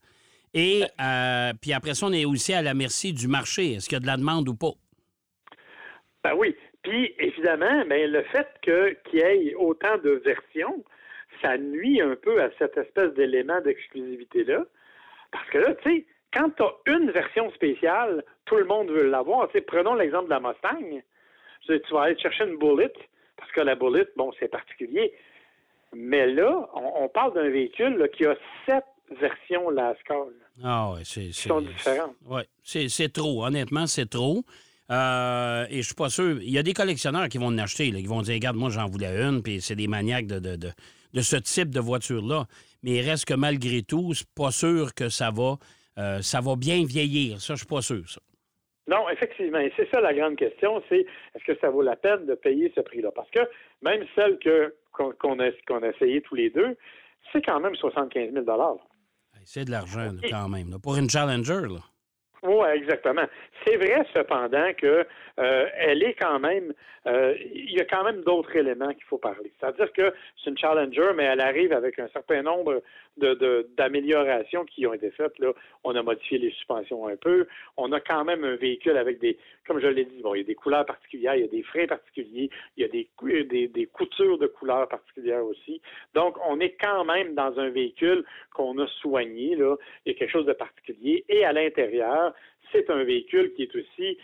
Et 0.54 0.84
euh, 1.00 1.54
puis 1.62 1.72
après 1.72 1.94
ça, 1.94 2.08
on 2.08 2.14
est 2.14 2.26
aussi 2.26 2.54
à 2.54 2.62
la 2.62 2.74
merci 2.74 3.14
du 3.14 3.28
marché. 3.28 3.74
Est-ce 3.74 3.88
qu'il 3.88 3.96
y 3.96 4.02
a 4.02 4.02
de 4.02 4.08
la 4.08 4.18
demande 4.18 4.50
ou 4.50 4.56
pas? 4.56 4.74
Ben 6.24 6.34
oui. 6.36 6.56
Puis 6.84 7.14
évidemment, 7.20 7.84
mais 7.88 8.08
le 8.08 8.24
fait 8.24 8.48
qu'il 8.62 9.20
y 9.20 9.22
ait 9.22 9.56
autant 9.56 9.98
de 10.04 10.22
versions, 10.26 10.84
ça 11.42 11.58
nuit 11.58 12.02
un 12.02 12.16
peu 12.16 12.42
à 12.42 12.50
cette 12.58 12.78
espèce 12.78 13.14
d'élément 13.14 13.62
d'exclusivité-là. 13.62 14.64
Parce 15.32 15.50
que 15.50 15.58
là, 15.60 15.76
tu 15.84 15.90
sais, 15.90 16.06
quand 16.34 16.50
tu 16.52 16.64
as 16.64 16.74
une 16.88 17.12
version 17.12 17.52
spéciale, 17.52 18.24
tout 18.46 18.56
le 18.56 18.66
monde 18.66 18.90
veut 18.90 19.10
l'avoir. 19.10 19.50
prenons 19.68 19.96
l'exemple 19.96 20.26
de 20.26 20.30
la 20.32 20.40
Mustang. 20.40 21.02
Tu 21.68 21.94
vas 21.94 22.04
aller 22.04 22.18
chercher 22.18 22.46
une 22.46 22.58
Bullet, 22.58 22.94
parce 23.38 23.52
que 23.52 23.62
la 23.62 23.76
Bullet, 23.76 24.08
bon, 24.16 24.32
c'est 24.40 24.50
particulier. 24.50 25.14
Mais 25.96 26.28
là, 26.28 26.70
on, 26.74 27.08
parle 27.08 27.34
d'un 27.34 27.50
véhicule 27.50 28.10
qui 28.16 28.26
a 28.26 28.36
sept 28.66 28.84
versions 29.20 29.70
Lascar. 29.70 30.26
Ah 30.64 30.92
oui, 30.94 31.02
c'est. 31.04 31.28
Qui 31.28 31.48
sont 31.48 31.62
différentes. 31.62 32.16
Oui, 32.26 32.42
c'est 32.64 33.14
trop. 33.14 33.46
Honnêtement, 33.46 33.88
c'est 33.88 34.10
trop. 34.10 34.44
Euh, 34.90 35.66
et 35.70 35.78
je 35.82 35.88
suis 35.88 35.96
pas 35.96 36.10
sûr. 36.10 36.42
Il 36.42 36.50
y 36.50 36.58
a 36.58 36.64
des 36.64 36.74
collectionneurs 36.74 37.28
qui 37.30 37.38
vont 37.38 37.48
en 37.48 37.58
acheter, 37.58 37.92
qui 37.92 38.06
vont 38.06 38.22
dire 38.22 38.36
Regarde, 38.36 38.58
moi, 38.58 38.70
j'en 38.70 38.88
voulais 38.88 39.22
une, 39.22 39.42
puis 39.42 39.62
c'est 39.62 39.76
des 39.76 39.88
maniaques 39.88 40.28
de, 40.28 40.40
de, 40.40 40.56
de, 41.14 41.22
ce 41.22 41.36
type 41.38 41.70
de 41.70 41.80
voiture-là. 41.80 42.48
Mais 42.84 42.96
il 42.96 43.10
reste 43.10 43.26
que 43.26 43.34
malgré 43.34 43.82
tout, 43.82 44.14
c'est 44.14 44.30
pas 44.36 44.52
sûr 44.52 44.94
que 44.94 45.10
ça 45.10 45.32
va, 45.32 45.58
euh, 45.98 46.22
ça 46.22 46.42
va 46.42 46.56
bien 46.56 46.86
vieillir. 46.86 47.42
Ça, 47.42 47.56
je 47.56 47.60
suis 47.60 47.68
pas 47.68 47.82
sûr, 47.82 48.08
ça. 48.10 48.22
Non, 48.88 49.10
effectivement. 49.10 49.60
Et 49.60 49.72
c'est 49.76 49.90
ça 49.92 50.00
la 50.00 50.14
grande 50.14 50.38
question, 50.38 50.82
c'est 50.90 51.06
est-ce 51.36 51.44
que 51.44 51.60
ça 51.60 51.70
vaut 51.70 51.82
la 51.82 51.96
peine 51.96 52.26
de 52.26 52.36
payer 52.36 52.72
ce 52.76 52.82
prix-là? 52.82 53.12
Parce 53.14 53.30
que 53.32 53.42
même 53.82 54.06
celle 54.16 54.40
que 54.40 54.74
qu'on 54.92 55.40
a, 55.40 55.52
qu'on 55.68 55.84
a 55.84 55.90
essayé 55.90 56.22
tous 56.22 56.36
les 56.36 56.50
deux, 56.50 56.76
c'est 57.32 57.46
quand 57.46 57.60
même 57.60 57.76
75 57.76 58.34
000 58.34 58.46
C'est 59.44 59.66
de 59.66 59.72
l'argent, 59.72 60.12
quand 60.30 60.50
même. 60.50 60.78
Pour 60.82 60.98
une 60.98 61.10
Challenger, 61.10 61.68
là. 61.70 61.82
Oui, 62.48 62.66
exactement. 62.76 63.26
C'est 63.66 63.76
vrai 63.76 64.06
cependant 64.16 64.72
que 64.78 65.06
euh, 65.40 65.70
elle 65.76 66.02
est 66.02 66.14
quand 66.14 66.40
même, 66.40 66.74
euh, 67.06 67.36
il 67.54 67.72
y 67.72 67.82
a 67.82 67.86
quand 67.86 68.04
même 68.04 68.22
d'autres 68.24 68.56
éléments 68.56 68.94
qu'il 68.94 69.04
faut 69.04 69.18
parler. 69.18 69.52
C'est-à-dire 69.60 69.92
que 69.92 70.14
c'est 70.38 70.50
une 70.50 70.58
Challenger, 70.58 71.12
mais 71.16 71.26
elle 71.26 71.42
arrive 71.42 71.74
avec 71.74 72.00
un 72.00 72.08
certain 72.10 72.42
nombre 72.42 72.82
de, 73.18 73.68
d'améliorations 73.76 74.66
qui 74.66 74.88
ont 74.88 74.94
été 74.94 75.12
faites. 75.12 75.38
Là, 75.40 75.52
on 75.84 75.96
a 75.96 76.02
modifié 76.04 76.38
les 76.38 76.52
suspensions 76.52 77.08
un 77.08 77.18
peu. 77.18 77.48
On 77.76 77.92
a 77.92 78.00
quand 78.00 78.24
même 78.24 78.44
un 78.44 78.56
véhicule 78.56 78.98
avec 78.98 79.20
des, 79.20 79.38
comme 79.68 79.80
je 79.80 79.88
l'ai 79.88 80.06
dit, 80.06 80.22
bon, 80.22 80.34
il 80.36 80.40
y 80.40 80.42
a 80.42 80.48
des 80.48 80.56
couleurs 80.56 80.86
particulières, 80.86 81.36
il 81.36 81.42
y 81.42 81.46
a 81.46 81.48
des 81.48 81.64
freins 81.64 81.88
particuliers, 81.88 82.50
il 82.78 82.82
y 82.82 82.86
a 82.86 82.88
des, 82.88 83.08
des, 83.44 83.68
des 83.68 83.86
coutures 83.88 84.38
de 84.38 84.48
couleurs 84.48 84.88
particulières 84.88 85.44
aussi. 85.46 85.82
Donc, 86.14 86.38
on 86.48 86.60
est 86.60 86.76
quand 86.80 87.04
même 87.06 87.36
dans 87.36 87.60
un 87.60 87.70
véhicule 87.70 88.24
qu'on 88.54 88.78
a 88.80 88.88
soigné. 89.02 89.56
Là, 89.56 89.76
il 90.06 90.14
y 90.14 90.16
a 90.16 90.18
quelque 90.18 90.32
chose 90.32 90.46
de 90.46 90.54
particulier. 90.54 91.26
Et 91.30 91.44
à 91.44 91.54
l'intérieur, 91.54 92.34
c'est 92.72 92.90
un 92.90 93.04
véhicule 93.04 93.54
qui 93.54 93.64
est 93.64 93.76
aussi 93.76 94.18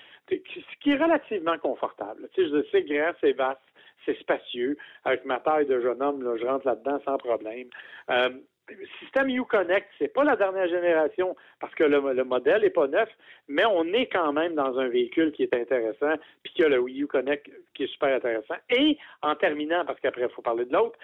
qui 0.81 0.91
est 0.91 0.95
relativement 0.95 1.57
confortable. 1.57 2.29
Tu 2.33 2.47
je 2.47 2.63
sais, 2.71 2.83
grand, 2.83 3.11
c'est 3.19 3.33
vaste, 3.33 3.59
c'est 4.05 4.17
spacieux. 4.19 4.77
Avec 5.03 5.25
ma 5.25 5.39
taille 5.39 5.65
de 5.65 5.79
jeune 5.81 6.01
homme, 6.01 6.37
je 6.39 6.45
rentre 6.45 6.65
là-dedans 6.65 6.99
sans 7.05 7.17
problème. 7.17 7.67
Euh, 8.09 8.29
le 8.69 8.87
système 8.99 9.29
Uconnect, 9.29 9.87
c'est 9.99 10.13
pas 10.13 10.23
la 10.23 10.37
dernière 10.37 10.67
génération 10.67 11.35
parce 11.59 11.75
que 11.75 11.83
le, 11.83 12.23
modèle 12.23 12.61
n'est 12.61 12.69
pas 12.69 12.87
neuf, 12.87 13.09
mais 13.49 13.65
on 13.65 13.83
est 13.91 14.07
quand 14.07 14.31
même 14.31 14.55
dans 14.55 14.79
un 14.79 14.87
véhicule 14.87 15.33
qui 15.33 15.43
est 15.43 15.53
intéressant, 15.53 16.13
puis 16.43 16.63
a 16.63 16.69
le 16.69 16.81
Uconnect 16.87 17.49
qui 17.73 17.83
est 17.83 17.87
super 17.87 18.15
intéressant. 18.15 18.55
Et 18.69 18.97
en 19.21 19.35
terminant, 19.35 19.83
parce 19.85 19.99
qu'après 19.99 20.23
il 20.23 20.29
faut 20.29 20.41
parler 20.41 20.65
de 20.65 20.71
l'autre, 20.71 20.97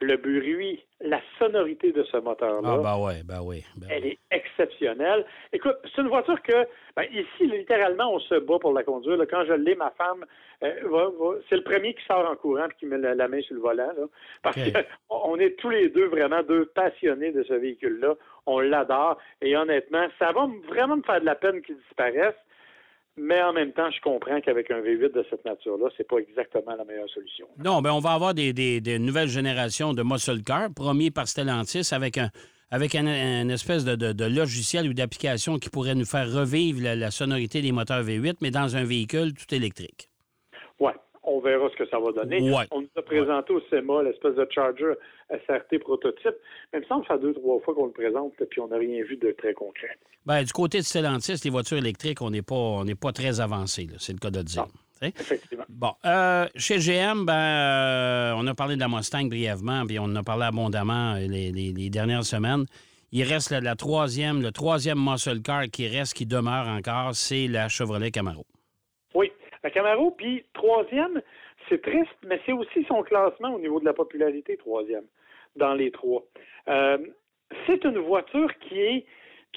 le 0.00 0.16
bruit, 0.16 0.84
la 1.00 1.20
sonorité 1.38 1.90
de 1.92 2.02
ce 2.04 2.18
moteur-là. 2.18 2.68
Ah, 2.78 2.78
ben 2.82 2.98
ouais, 3.04 3.22
ben 3.24 3.40
oui. 3.42 3.64
Ben 3.76 3.88
Elle 3.90 4.06
est 4.06 4.18
exceptionnelle. 4.30 5.24
Écoute, 5.52 5.76
c'est 5.84 6.02
une 6.02 6.08
voiture 6.08 6.40
que, 6.42 6.66
ben, 6.94 7.04
ici, 7.12 7.46
littéralement, 7.46 8.12
on 8.12 8.18
se 8.20 8.34
bat 8.34 8.58
pour 8.58 8.72
la 8.72 8.82
conduire. 8.82 9.16
là. 9.16 9.24
Quand 9.26 9.44
je 9.46 9.54
l'ai, 9.54 9.74
ma 9.74 9.90
femme, 9.92 10.24
euh, 10.62 11.40
c'est 11.48 11.56
le 11.56 11.62
premier 11.62 11.94
qui 11.94 12.04
sort 12.04 12.28
en 12.30 12.36
courant 12.36 12.66
et 12.66 12.74
qui 12.78 12.86
met 12.86 12.98
la, 12.98 13.14
la 13.14 13.28
main 13.28 13.40
sur 13.40 13.54
le 13.54 13.60
volant. 13.62 13.92
là. 13.96 14.04
parce 14.42 14.56
qu'on 14.56 15.36
est 15.38 15.56
tous 15.58 15.70
les 15.70 15.88
deux 15.88 16.06
vraiment 16.06 16.42
deux 16.42 16.66
passionnés 16.66 17.32
de 17.32 17.42
ce 17.44 17.54
véhicule-là. 17.54 18.14
On 18.44 18.60
l'adore. 18.60 19.18
Et 19.40 19.56
honnêtement, 19.56 20.06
ça 20.18 20.32
va 20.32 20.46
vraiment 20.68 20.96
me 20.96 21.02
faire 21.02 21.20
de 21.20 21.26
la 21.26 21.34
peine 21.36 21.62
qu'il 21.62 21.76
disparaisse. 21.78 22.34
Mais 23.18 23.42
en 23.42 23.52
même 23.52 23.72
temps, 23.72 23.90
je 23.90 24.00
comprends 24.02 24.40
qu'avec 24.40 24.70
un 24.70 24.80
V8 24.80 25.12
de 25.12 25.24
cette 25.30 25.44
nature-là, 25.44 25.88
c'est 25.96 26.06
pas 26.06 26.18
exactement 26.18 26.74
la 26.76 26.84
meilleure 26.84 27.08
solution. 27.08 27.46
Non, 27.58 27.80
ben 27.80 27.92
on 27.92 28.00
va 28.00 28.12
avoir 28.12 28.34
des, 28.34 28.98
nouvelles 29.00 29.28
générations 29.28 29.94
de 29.94 30.02
muscle 30.02 30.42
car, 30.42 30.68
promis 30.74 31.10
par 31.10 31.26
Stellantis, 31.26 31.88
avec 31.92 32.94
un 32.94 33.48
espèce 33.48 33.84
de, 33.84 34.24
logiciel 34.26 34.88
ou 34.88 34.92
d'application 34.92 35.58
qui 35.58 35.70
pourrait 35.70 35.94
nous 35.94 36.04
faire 36.04 36.30
revivre 36.30 36.82
la 36.82 37.10
sonorité 37.10 37.62
des 37.62 37.72
moteurs 37.72 38.02
V8, 38.02 38.36
mais 38.42 38.50
dans 38.50 38.76
un 38.76 38.84
véhicule 38.84 39.32
tout 39.32 39.54
électrique. 39.54 40.10
On 41.28 41.40
verra 41.40 41.68
ce 41.70 41.76
que 41.76 41.88
ça 41.90 41.98
va 41.98 42.12
donner. 42.12 42.40
Ouais. 42.50 42.64
On 42.70 42.80
nous 42.82 42.88
a 42.96 43.02
présenté 43.02 43.52
au 43.52 43.60
SEMA 43.68 44.02
l'espèce 44.04 44.36
de 44.36 44.46
Charger 44.50 44.92
SRT 45.30 45.78
prototype, 45.80 46.36
mais 46.72 46.78
il 46.78 46.82
me 46.82 46.86
semble 46.86 47.02
que 47.02 47.08
ça 47.08 47.14
fait 47.14 47.22
deux, 47.22 47.34
trois 47.34 47.60
fois 47.60 47.74
qu'on 47.74 47.86
le 47.86 47.92
présente, 47.92 48.32
puis 48.48 48.60
on 48.60 48.68
n'a 48.68 48.76
rien 48.78 49.02
vu 49.04 49.16
de 49.16 49.32
très 49.36 49.52
concret. 49.52 49.98
Ben, 50.24 50.42
du 50.44 50.52
côté 50.52 50.78
de 50.78 50.84
Stellantis, 50.84 51.40
les 51.44 51.50
voitures 51.50 51.78
électriques, 51.78 52.22
on 52.22 52.30
n'est 52.30 52.42
pas, 52.42 52.54
on 52.54 52.84
n'est 52.84 52.94
pas 52.94 53.12
très 53.12 53.40
avancé, 53.40 53.88
c'est 53.98 54.12
le 54.12 54.18
cas 54.18 54.30
de 54.30 54.38
le 54.38 54.44
dire. 54.44 54.62
Non. 55.02 55.08
Effectivement. 55.08 55.64
Bon, 55.68 55.92
euh, 56.06 56.46
chez 56.56 56.78
GM, 56.78 57.26
ben, 57.26 57.34
euh, 57.34 58.32
on 58.36 58.46
a 58.46 58.54
parlé 58.54 58.76
de 58.76 58.80
la 58.80 58.88
Mustang 58.88 59.26
brièvement, 59.28 59.84
puis 59.84 59.98
on 59.98 60.04
en 60.04 60.16
a 60.16 60.22
parlé 60.22 60.44
abondamment 60.44 61.14
euh, 61.16 61.26
les, 61.26 61.52
les- 61.52 61.72
les 61.72 61.90
dernières 61.90 62.24
semaines. 62.24 62.64
Il 63.12 63.22
reste 63.24 63.50
la, 63.50 63.60
la 63.60 63.74
troisième, 63.76 64.40
le 64.42 64.52
troisième 64.52 64.98
muscle 64.98 65.42
car 65.42 65.64
qui 65.70 65.86
reste, 65.88 66.14
qui 66.14 66.24
demeure 66.24 66.66
encore, 66.68 67.14
c'est 67.14 67.46
la 67.46 67.68
Chevrolet 67.68 68.10
Camaro. 68.10 68.46
La 69.66 69.72
Camaro, 69.72 70.12
puis 70.12 70.44
troisième, 70.52 71.20
c'est 71.68 71.82
triste, 71.82 72.16
mais 72.24 72.40
c'est 72.46 72.52
aussi 72.52 72.84
son 72.84 73.02
classement 73.02 73.52
au 73.52 73.58
niveau 73.58 73.80
de 73.80 73.84
la 73.84 73.94
popularité, 73.94 74.56
troisième, 74.56 75.02
dans 75.56 75.74
les 75.74 75.90
trois. 75.90 76.22
Euh, 76.68 76.98
c'est 77.66 77.82
une 77.82 77.98
voiture 77.98 78.56
qui 78.60 78.78
est 78.78 79.06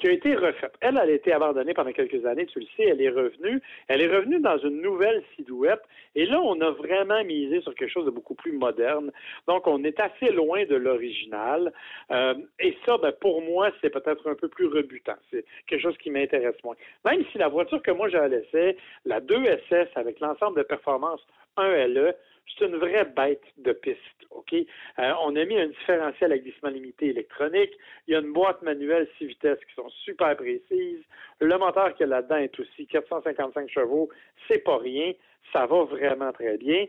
qui 0.00 0.08
a 0.08 0.12
été 0.12 0.34
refaite. 0.34 0.72
Elle, 0.80 0.98
elle 1.02 1.10
a 1.10 1.12
été 1.12 1.32
abandonnée 1.32 1.74
pendant 1.74 1.92
quelques 1.92 2.24
années, 2.24 2.46
tu 2.46 2.60
le 2.60 2.66
sais, 2.76 2.84
elle 2.84 3.02
est 3.02 3.10
revenue. 3.10 3.60
Elle 3.88 4.00
est 4.00 4.08
revenue 4.08 4.40
dans 4.40 4.58
une 4.58 4.80
nouvelle 4.80 5.22
silhouette. 5.36 5.82
Et 6.14 6.26
là, 6.26 6.40
on 6.40 6.60
a 6.60 6.70
vraiment 6.70 7.22
misé 7.24 7.60
sur 7.60 7.74
quelque 7.74 7.90
chose 7.90 8.06
de 8.06 8.10
beaucoup 8.10 8.34
plus 8.34 8.52
moderne. 8.52 9.12
Donc, 9.46 9.66
on 9.66 9.84
est 9.84 10.00
assez 10.00 10.32
loin 10.32 10.64
de 10.64 10.76
l'original. 10.76 11.72
Euh, 12.10 12.34
et 12.58 12.76
ça, 12.86 12.96
ben, 12.98 13.12
pour 13.20 13.42
moi, 13.42 13.70
c'est 13.80 13.90
peut-être 13.90 14.28
un 14.28 14.34
peu 14.34 14.48
plus 14.48 14.66
rebutant. 14.66 15.16
C'est 15.30 15.44
quelque 15.66 15.82
chose 15.82 15.98
qui 15.98 16.10
m'intéresse 16.10 16.56
moins. 16.64 16.76
Même 17.04 17.24
si 17.30 17.38
la 17.38 17.48
voiture 17.48 17.82
que 17.82 17.90
moi 17.90 18.08
j'ai 18.08 18.28
l'essai, 18.28 18.76
la 19.04 19.20
2SS 19.20 19.88
avec 19.96 20.20
l'ensemble 20.20 20.56
de 20.58 20.62
performances 20.62 21.24
1LE, 21.58 22.14
c'est 22.46 22.66
une 22.66 22.76
vraie 22.76 23.04
bête 23.04 23.42
de 23.58 23.72
piste. 23.72 23.98
OK? 24.30 24.54
Euh, 24.54 25.12
on 25.22 25.34
a 25.36 25.44
mis 25.44 25.58
un 25.58 25.68
différentiel 25.68 26.32
à 26.32 26.38
glissement 26.38 26.70
limité 26.70 27.08
électronique. 27.08 27.72
Il 28.06 28.12
y 28.12 28.16
a 28.16 28.20
une 28.20 28.32
boîte 28.32 28.62
manuelle 28.62 29.08
6 29.18 29.26
vitesses 29.26 29.58
qui 29.68 29.74
sont 29.74 29.88
super 30.04 30.36
précises. 30.36 31.02
Le 31.40 31.58
moteur 31.58 31.94
qu'il 31.94 32.06
y 32.06 32.12
a 32.12 32.16
là-dedans 32.16 32.36
est 32.36 32.60
aussi 32.60 32.86
455 32.86 33.68
chevaux. 33.68 34.08
C'est 34.48 34.62
pas 34.62 34.78
rien. 34.78 35.12
Ça 35.52 35.66
va 35.66 35.84
vraiment 35.84 36.32
très 36.32 36.58
bien. 36.58 36.86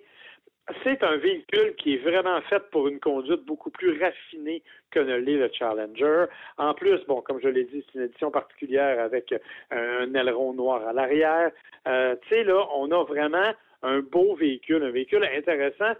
C'est 0.83 1.03
un 1.03 1.17
véhicule 1.17 1.75
qui 1.75 1.95
est 1.95 1.97
vraiment 1.97 2.39
fait 2.41 2.61
pour 2.69 2.87
une 2.87 2.99
conduite 2.99 3.43
beaucoup 3.45 3.71
plus 3.71 3.99
raffinée 3.99 4.61
que 4.91 4.99
ne 4.99 5.15
l'est 5.15 5.37
le 5.37 5.49
Challenger. 5.51 6.25
En 6.57 6.73
plus, 6.73 7.03
bon, 7.07 7.21
comme 7.21 7.41
je 7.41 7.47
l'ai 7.47 7.65
dit, 7.65 7.83
c'est 7.87 7.99
une 7.99 8.05
édition 8.05 8.29
particulière 8.29 8.99
avec 8.99 9.33
un 9.71 10.13
aileron 10.13 10.53
noir 10.53 10.87
à 10.87 10.93
l'arrière. 10.93 11.51
Euh, 11.87 12.15
tu 12.21 12.29
sais, 12.29 12.43
là, 12.43 12.67
on 12.75 12.91
a 12.91 13.03
vraiment 13.03 13.51
un 13.83 13.99
beau 14.01 14.35
véhicule, 14.35 14.83
un 14.83 14.91
véhicule 14.91 15.23
intéressant, 15.23 15.93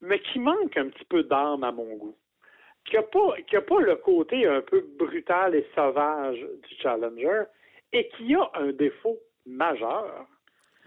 mais 0.00 0.20
qui 0.20 0.38
manque 0.38 0.76
un 0.76 0.88
petit 0.88 1.04
peu 1.04 1.22
d'âme 1.22 1.64
à 1.64 1.72
mon 1.72 1.96
goût. 1.96 2.16
Qui 2.84 2.96
n'a 2.96 3.02
pas, 3.02 3.34
qui 3.48 3.56
a 3.56 3.62
pas 3.62 3.80
le 3.80 3.96
côté 3.96 4.46
un 4.46 4.60
peu 4.60 4.86
brutal 4.98 5.54
et 5.56 5.66
sauvage 5.74 6.38
du 6.38 6.74
Challenger 6.80 7.42
et 7.92 8.08
qui 8.16 8.34
a 8.34 8.48
un 8.54 8.70
défaut 8.72 9.18
majeur. 9.44 10.26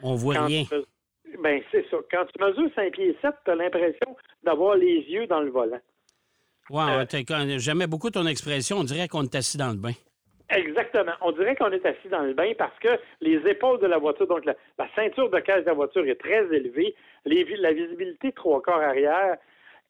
On 0.02 0.16
voit 0.16 0.36
Quand 0.36 0.46
rien. 0.46 0.64
tu 0.64 1.38
Ben, 1.44 1.62
c'est 1.72 1.86
ça. 1.90 1.98
Quand 2.10 2.26
tu 2.26 2.42
mesures 2.42 2.70
5 2.74 2.94
pieds 2.94 3.18
7, 3.22 3.34
tu 3.44 3.52
as 3.52 3.56
l'impression 3.56 4.16
d'avoir 4.44 4.76
les 4.76 5.00
yeux 5.10 5.28
dans 5.28 5.42
le 5.42 5.50
volant. 5.52 5.80
Ouais, 6.70 6.84
Euh, 7.32 7.58
J'aimais 7.58 7.88
beaucoup 7.88 8.12
ton 8.12 8.26
expression. 8.28 8.78
On 8.78 8.84
dirait 8.84 9.08
qu'on 9.08 9.24
est 9.24 9.36
assis 9.36 9.58
dans 9.58 9.70
le 9.72 9.78
bain. 9.78 9.92
Exactement. 10.50 11.12
On 11.22 11.32
dirait 11.32 11.56
qu'on 11.56 11.72
est 11.72 11.86
assis 11.86 12.08
dans 12.10 12.24
le 12.24 12.34
bain 12.34 12.52
parce 12.58 12.78
que 12.80 12.90
les 13.22 13.38
épaules 13.48 13.80
de 13.80 13.88
la 13.88 13.98
voiture, 13.98 14.28
donc 14.28 14.46
la, 14.46 14.56
la 14.78 14.88
ceinture 14.96 15.30
de 15.30 15.40
caisse 15.40 15.62
de 15.62 15.68
la 15.68 15.74
voiture 15.74 16.06
est 16.08 16.20
très 16.20 16.46
élevée. 16.54 16.96
Les 17.26 17.44
la 17.58 17.74
visibilité 17.74 18.32
trois 18.32 18.62
quarts 18.62 18.82
arrière. 18.82 19.38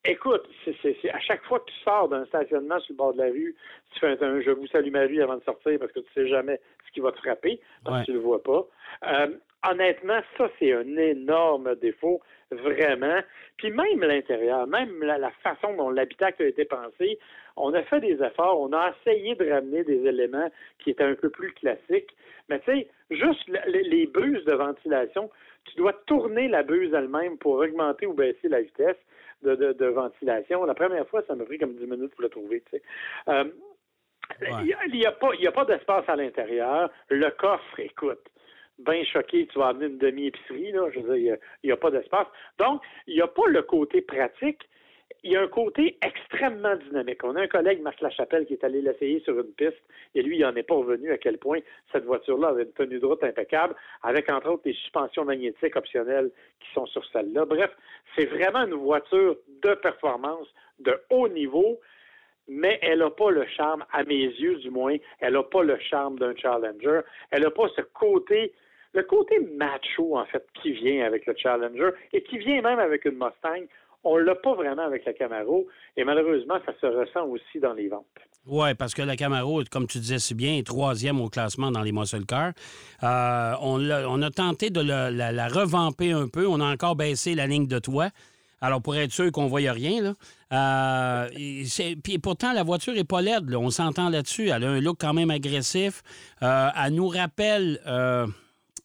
Écoute, 0.06 0.48
c'est, 0.64 1.10
à 1.12 1.20
chaque 1.20 1.44
fois 1.44 1.60
que 1.60 1.66
tu 1.66 1.76
sors 1.84 2.08
d'un 2.08 2.26
stationnement 2.28 2.80
sur 2.80 2.94
le 2.94 2.98
bord 2.98 3.14
de 3.14 3.18
la 3.18 3.26
rue, 3.30 3.54
tu 3.94 4.00
fais 4.00 4.08
un, 4.08 4.22
un 4.22 4.40
je 4.42 4.52
vous 4.52 4.66
salue 4.68 4.92
Marie 4.92 5.22
avant 5.22 5.36
de 5.36 5.44
sortir 5.44 5.78
parce 5.78 5.92
que 5.92 6.00
tu 6.00 6.08
sais 6.14 6.28
jamais 6.28 6.60
ce 6.88 6.92
qui 6.94 7.02
va 7.02 7.12
te 7.12 7.18
frapper 7.18 7.60
parce 7.84 7.98
Ouais. 7.98 8.02
que 8.02 8.06
tu 8.06 8.14
le 8.14 8.20
vois 8.20 8.42
pas. 8.42 8.66
Euh, 9.08 9.28
honnêtement, 9.70 10.22
ça, 10.38 10.50
c'est 10.58 10.72
un 10.74 10.96
énorme 10.96 11.76
défaut, 11.76 12.22
vraiment. 12.52 13.20
Puis 13.58 13.72
même 13.72 14.02
l'intérieur, 14.02 14.68
même 14.68 15.04
la, 15.04 15.18
la 15.18 15.32
façon 15.44 15.74
dont 15.76 15.90
l'habitacle 15.90 16.44
a 16.44 16.48
été 16.48 16.66
pensé, 16.66 17.20
on 17.56 17.74
a 17.74 17.84
fait 17.84 18.00
des 18.00 18.22
efforts, 18.24 18.60
on 18.60 18.72
a 18.74 18.94
essayé 19.02 19.36
de 19.36 19.50
ramener 19.50 19.84
des 19.84 20.06
éléments 20.06 20.50
qui 20.80 20.92
étaient 20.92 21.04
un 21.04 21.16
peu 21.16 21.30
plus 21.30 21.52
classiques. 21.54 22.16
Mais 22.50 22.60
tu 22.62 22.72
sais, 22.72 22.88
juste 23.12 23.48
le- 23.48 23.60
le- 23.72 23.90
les 23.90 24.08
buses 24.08 24.46
de 24.46 24.54
ventilation, 24.54 25.30
tu 25.66 25.76
dois 25.78 25.94
tourner 26.08 26.48
la 26.48 26.64
buse 26.64 26.94
elle-même 26.94 27.38
pour 27.38 27.56
augmenter 27.56 28.06
ou 28.06 28.14
baisser 28.14 28.48
la 28.48 28.62
vitesse 28.62 28.98
de, 29.44 29.56
de- 29.56 29.74
de 29.74 29.86
ventilation. 29.86 30.64
La 30.66 30.74
première 30.74 31.08
fois, 31.08 31.22
ça 31.28 31.36
m'a 31.36 31.46
pris 31.46 31.58
comme 31.60 31.76
10 31.76 31.86
minutes 31.86 32.14
pour 32.14 32.24
le 32.24 32.30
trouver. 32.30 32.62
tu 32.62 32.78
sais. 32.78 32.84
Euh, 33.28 33.44
il 34.62 34.94
n'y 34.94 35.06
a, 35.06 35.12
pas, 35.12 35.30
a 35.34 35.52
pas 35.52 35.66
d'espace 35.66 36.08
à 36.08 36.16
l'intérieur. 36.16 36.90
Le 37.10 37.30
coffre, 37.32 37.80
écoute, 37.80 38.22
bien 38.80 39.04
choqué, 39.04 39.48
tu 39.48 39.60
vas 39.60 39.68
amener 39.70 39.88
une 39.88 39.98
demi-épicerie, 39.98 40.72
là. 40.72 40.90
Je 40.94 41.00
veux 41.00 41.16
dire, 41.16 41.16
il 41.18 41.24
y 41.26 41.32
a- 41.32 41.38
n'y 41.64 41.72
a, 41.72 41.78
pas 41.78 41.92
d'espace. 41.92 42.28
Donc, 42.58 42.82
il 43.08 43.16
n'y 43.16 43.22
a 43.22 43.28
pas 43.28 43.48
le 43.48 43.62
côté 43.62 44.02
pratique. 44.02 44.62
Il 45.24 45.32
y 45.32 45.36
a 45.36 45.42
un 45.42 45.48
côté 45.48 45.98
extrêmement 46.02 46.76
dynamique. 46.78 47.24
On 47.26 47.36
a 47.36 47.42
un 47.42 47.48
collègue, 47.48 47.82
Marc 47.82 48.00
Lachapelle, 48.00 48.46
qui 48.46 48.54
est 48.54 48.64
allé 48.64 48.82
l'essayer 48.82 49.20
sur 49.22 49.38
une 49.38 49.52
piste, 49.54 49.82
et 50.16 50.22
lui, 50.22 50.38
il 50.38 50.42
n'en 50.44 50.56
est 50.56 50.64
pas 50.64 50.76
revenu 50.76 51.12
à 51.12 51.18
quel 51.18 51.38
point 51.38 51.60
cette 51.92 52.06
voiture-là 52.06 52.50
avait 52.50 52.64
une 52.64 52.72
tenue 52.72 53.00
de 53.00 53.06
route 53.06 53.24
impeccable, 53.24 53.76
avec 54.04 54.32
entre 54.32 54.50
autres 54.50 54.64
des 54.64 54.74
suspensions 54.74 55.26
magnétiques 55.26 55.76
optionnelles 55.76 56.32
qui 56.62 56.72
sont 56.74 56.86
sur 56.86 57.04
celle-là. 57.08 57.44
Bref, 57.46 57.72
c'est 58.16 58.28
vraiment 58.28 58.66
une 58.66 58.76
voiture 58.76 59.36
de 59.62 59.74
performance 59.74 60.48
de 60.80 60.98
haut 61.10 61.28
niveau, 61.28 61.80
mais 62.48 62.80
elle 62.82 63.00
n'a 63.00 63.10
pas 63.10 63.30
le 63.30 63.46
charme, 63.46 63.84
à 63.92 64.04
mes 64.04 64.24
yeux 64.24 64.56
du 64.56 64.70
moins, 64.70 64.96
elle 65.20 65.34
n'a 65.34 65.44
pas 65.44 65.64
le 65.64 65.78
charme 65.80 66.18
d'un 66.18 66.36
Challenger. 66.36 67.02
Elle 67.32 67.44
n'a 67.44 67.52
pas 67.52 67.68
ce 67.76 67.82
côté, 67.82 68.54
le 68.94 69.04
côté 69.04 69.40
macho, 69.56 70.18
en 70.18 70.26
fait, 70.26 70.46
qui 70.62 70.72
vient 70.72 71.06
avec 71.06 71.26
le 71.26 71.36
Challenger 71.38 71.92
et 72.14 72.24
qui 72.24 72.38
vient 72.38 72.62
même 72.62 72.80
avec 72.80 73.06
une 73.06 73.14
Mustang. 73.14 73.66
On 74.06 74.16
l'a 74.16 74.36
pas 74.36 74.54
vraiment 74.54 74.84
avec 74.84 75.06
la 75.06 75.12
Camaro 75.14 75.68
et 75.98 76.06
malheureusement, 76.06 76.56
ça 76.66 76.72
se 76.80 76.86
ressent 76.86 77.26
aussi 77.28 77.60
dans 77.60 77.74
les 77.74 77.90
ventes. 77.90 78.06
Oui, 78.48 78.74
parce 78.74 78.94
que 78.94 79.02
la 79.02 79.18
Camaro, 79.18 79.62
comme 79.70 79.88
tu 79.88 80.00
disais 80.00 80.20
si 80.20 80.34
bien, 80.34 80.56
est 80.56 80.66
troisième 80.66 81.20
au 81.20 81.30
classement 81.30 81.70
dans 81.70 81.82
les 81.82 81.92
muscle 81.92 82.26
cars. 82.26 82.54
Euh, 83.04 83.54
on, 83.62 84.22
a 84.22 84.32
tenté 84.32 84.70
de 84.70 84.80
la, 84.80 85.12
la- 85.12 85.48
revamper 85.50 86.14
un 86.14 86.30
peu. 86.30 86.48
On 86.48 86.62
a 86.62 86.72
encore 86.72 86.96
baissé 86.96 87.36
la 87.36 87.46
ligne 87.46 87.68
de 87.68 87.78
toit. 87.78 88.10
Alors, 88.62 88.82
pour 88.82 88.96
être 88.96 89.12
sûr 89.12 89.32
qu'on 89.32 89.44
ne 89.44 89.50
voyait 89.50 89.72
rien, 89.72 90.02
là. 90.02 90.14
Euh, 90.52 91.28
puis 92.04 92.18
pourtant, 92.20 92.54
la 92.54 92.64
voiture 92.64 92.94
n'est 92.94 93.04
pas 93.04 93.22
laide. 93.22 93.54
On 93.54 93.70
s'entend 93.70 94.10
là-dessus. 94.10 94.50
Elle 94.50 94.64
a 94.64 94.70
un 94.70 94.82
look 94.82 94.98
quand 95.00 95.14
même 95.14 95.30
agressif. 95.30 96.02
Euh, 96.42 96.70
elle 96.86 96.94
nous 96.94 97.08
rappelle, 97.08 97.80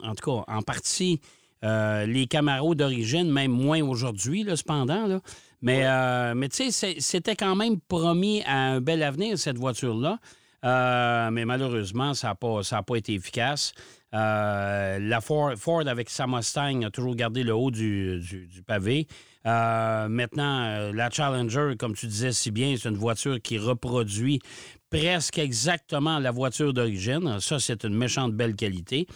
en 0.04 0.14
tout 0.14 0.30
cas, 0.30 0.52
en 0.52 0.62
partie, 0.62 1.20
euh, 1.64 2.06
les 2.06 2.26
Camaros 2.26 2.74
d'origine, 2.74 3.30
même 3.30 3.50
moins 3.50 3.82
aujourd'hui, 3.82 4.46
cependant. 4.54 5.06
Là. 5.06 5.20
Mais, 5.62 5.86
euh, 5.86 6.34
mais 6.34 6.48
tu 6.48 6.70
sais, 6.70 6.96
c'était 6.98 7.36
quand 7.36 7.56
même 7.56 7.80
promis 7.80 8.42
à 8.42 8.56
un 8.56 8.80
bel 8.80 9.02
avenir, 9.02 9.38
cette 9.38 9.56
voiture-là. 9.58 10.18
Euh, 10.64 11.30
mais 11.30 11.44
malheureusement, 11.44 12.14
ça 12.14 12.28
n'a 12.28 12.34
pas, 12.34 12.60
pas 12.86 12.96
été 12.96 13.14
efficace. 13.14 13.72
Euh, 14.14 14.98
la 15.00 15.20
Ford, 15.20 15.52
Ford, 15.56 15.86
avec 15.86 16.08
sa 16.08 16.26
Mustang, 16.26 16.82
a 16.82 16.90
toujours 16.90 17.16
gardé 17.16 17.42
le 17.42 17.54
haut 17.54 17.70
du, 17.70 18.22
pavé. 18.66 19.06
Euh, 19.46 20.08
maintenant, 20.08 20.92
la 20.92 21.10
Challenger, 21.10 21.74
comme 21.78 21.94
tu 21.94 22.06
disais 22.06 22.32
si 22.32 22.50
bien, 22.50 22.76
c'est 22.78 22.88
une 22.88 22.96
voiture 22.96 23.42
qui 23.42 23.58
reproduit 23.58 24.40
presque 24.88 25.38
exactement 25.38 26.18
la 26.20 26.30
voiture 26.30 26.72
d'origine. 26.72 27.40
Ça, 27.40 27.58
c'est 27.58 27.84
une 27.84 27.94
méchante 27.94 28.32
belle 28.32 28.54
qualité. 28.54 29.06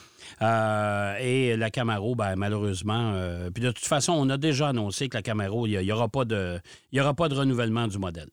Et 0.43 1.57
la 1.57 1.71
Camaro, 1.71 2.17
ben, 2.17 2.35
malheureusement, 2.37 3.14
puis 3.55 3.62
de 3.62 3.71
toute 3.71 3.87
façon, 3.87 4.12
on 4.12 4.28
a 4.28 4.37
déjà 4.37 4.69
annoncé 4.69 5.09
que 5.09 5.17
la 5.17 5.23
Camaro, 5.23 5.67
il 5.67 5.78
n'y 5.78 5.93
aura, 5.93 6.09
aura 6.11 7.14
pas 7.14 7.28
de 7.28 7.35
renouvellement 7.35 7.87
du 7.87 7.99
modèle. 7.99 8.28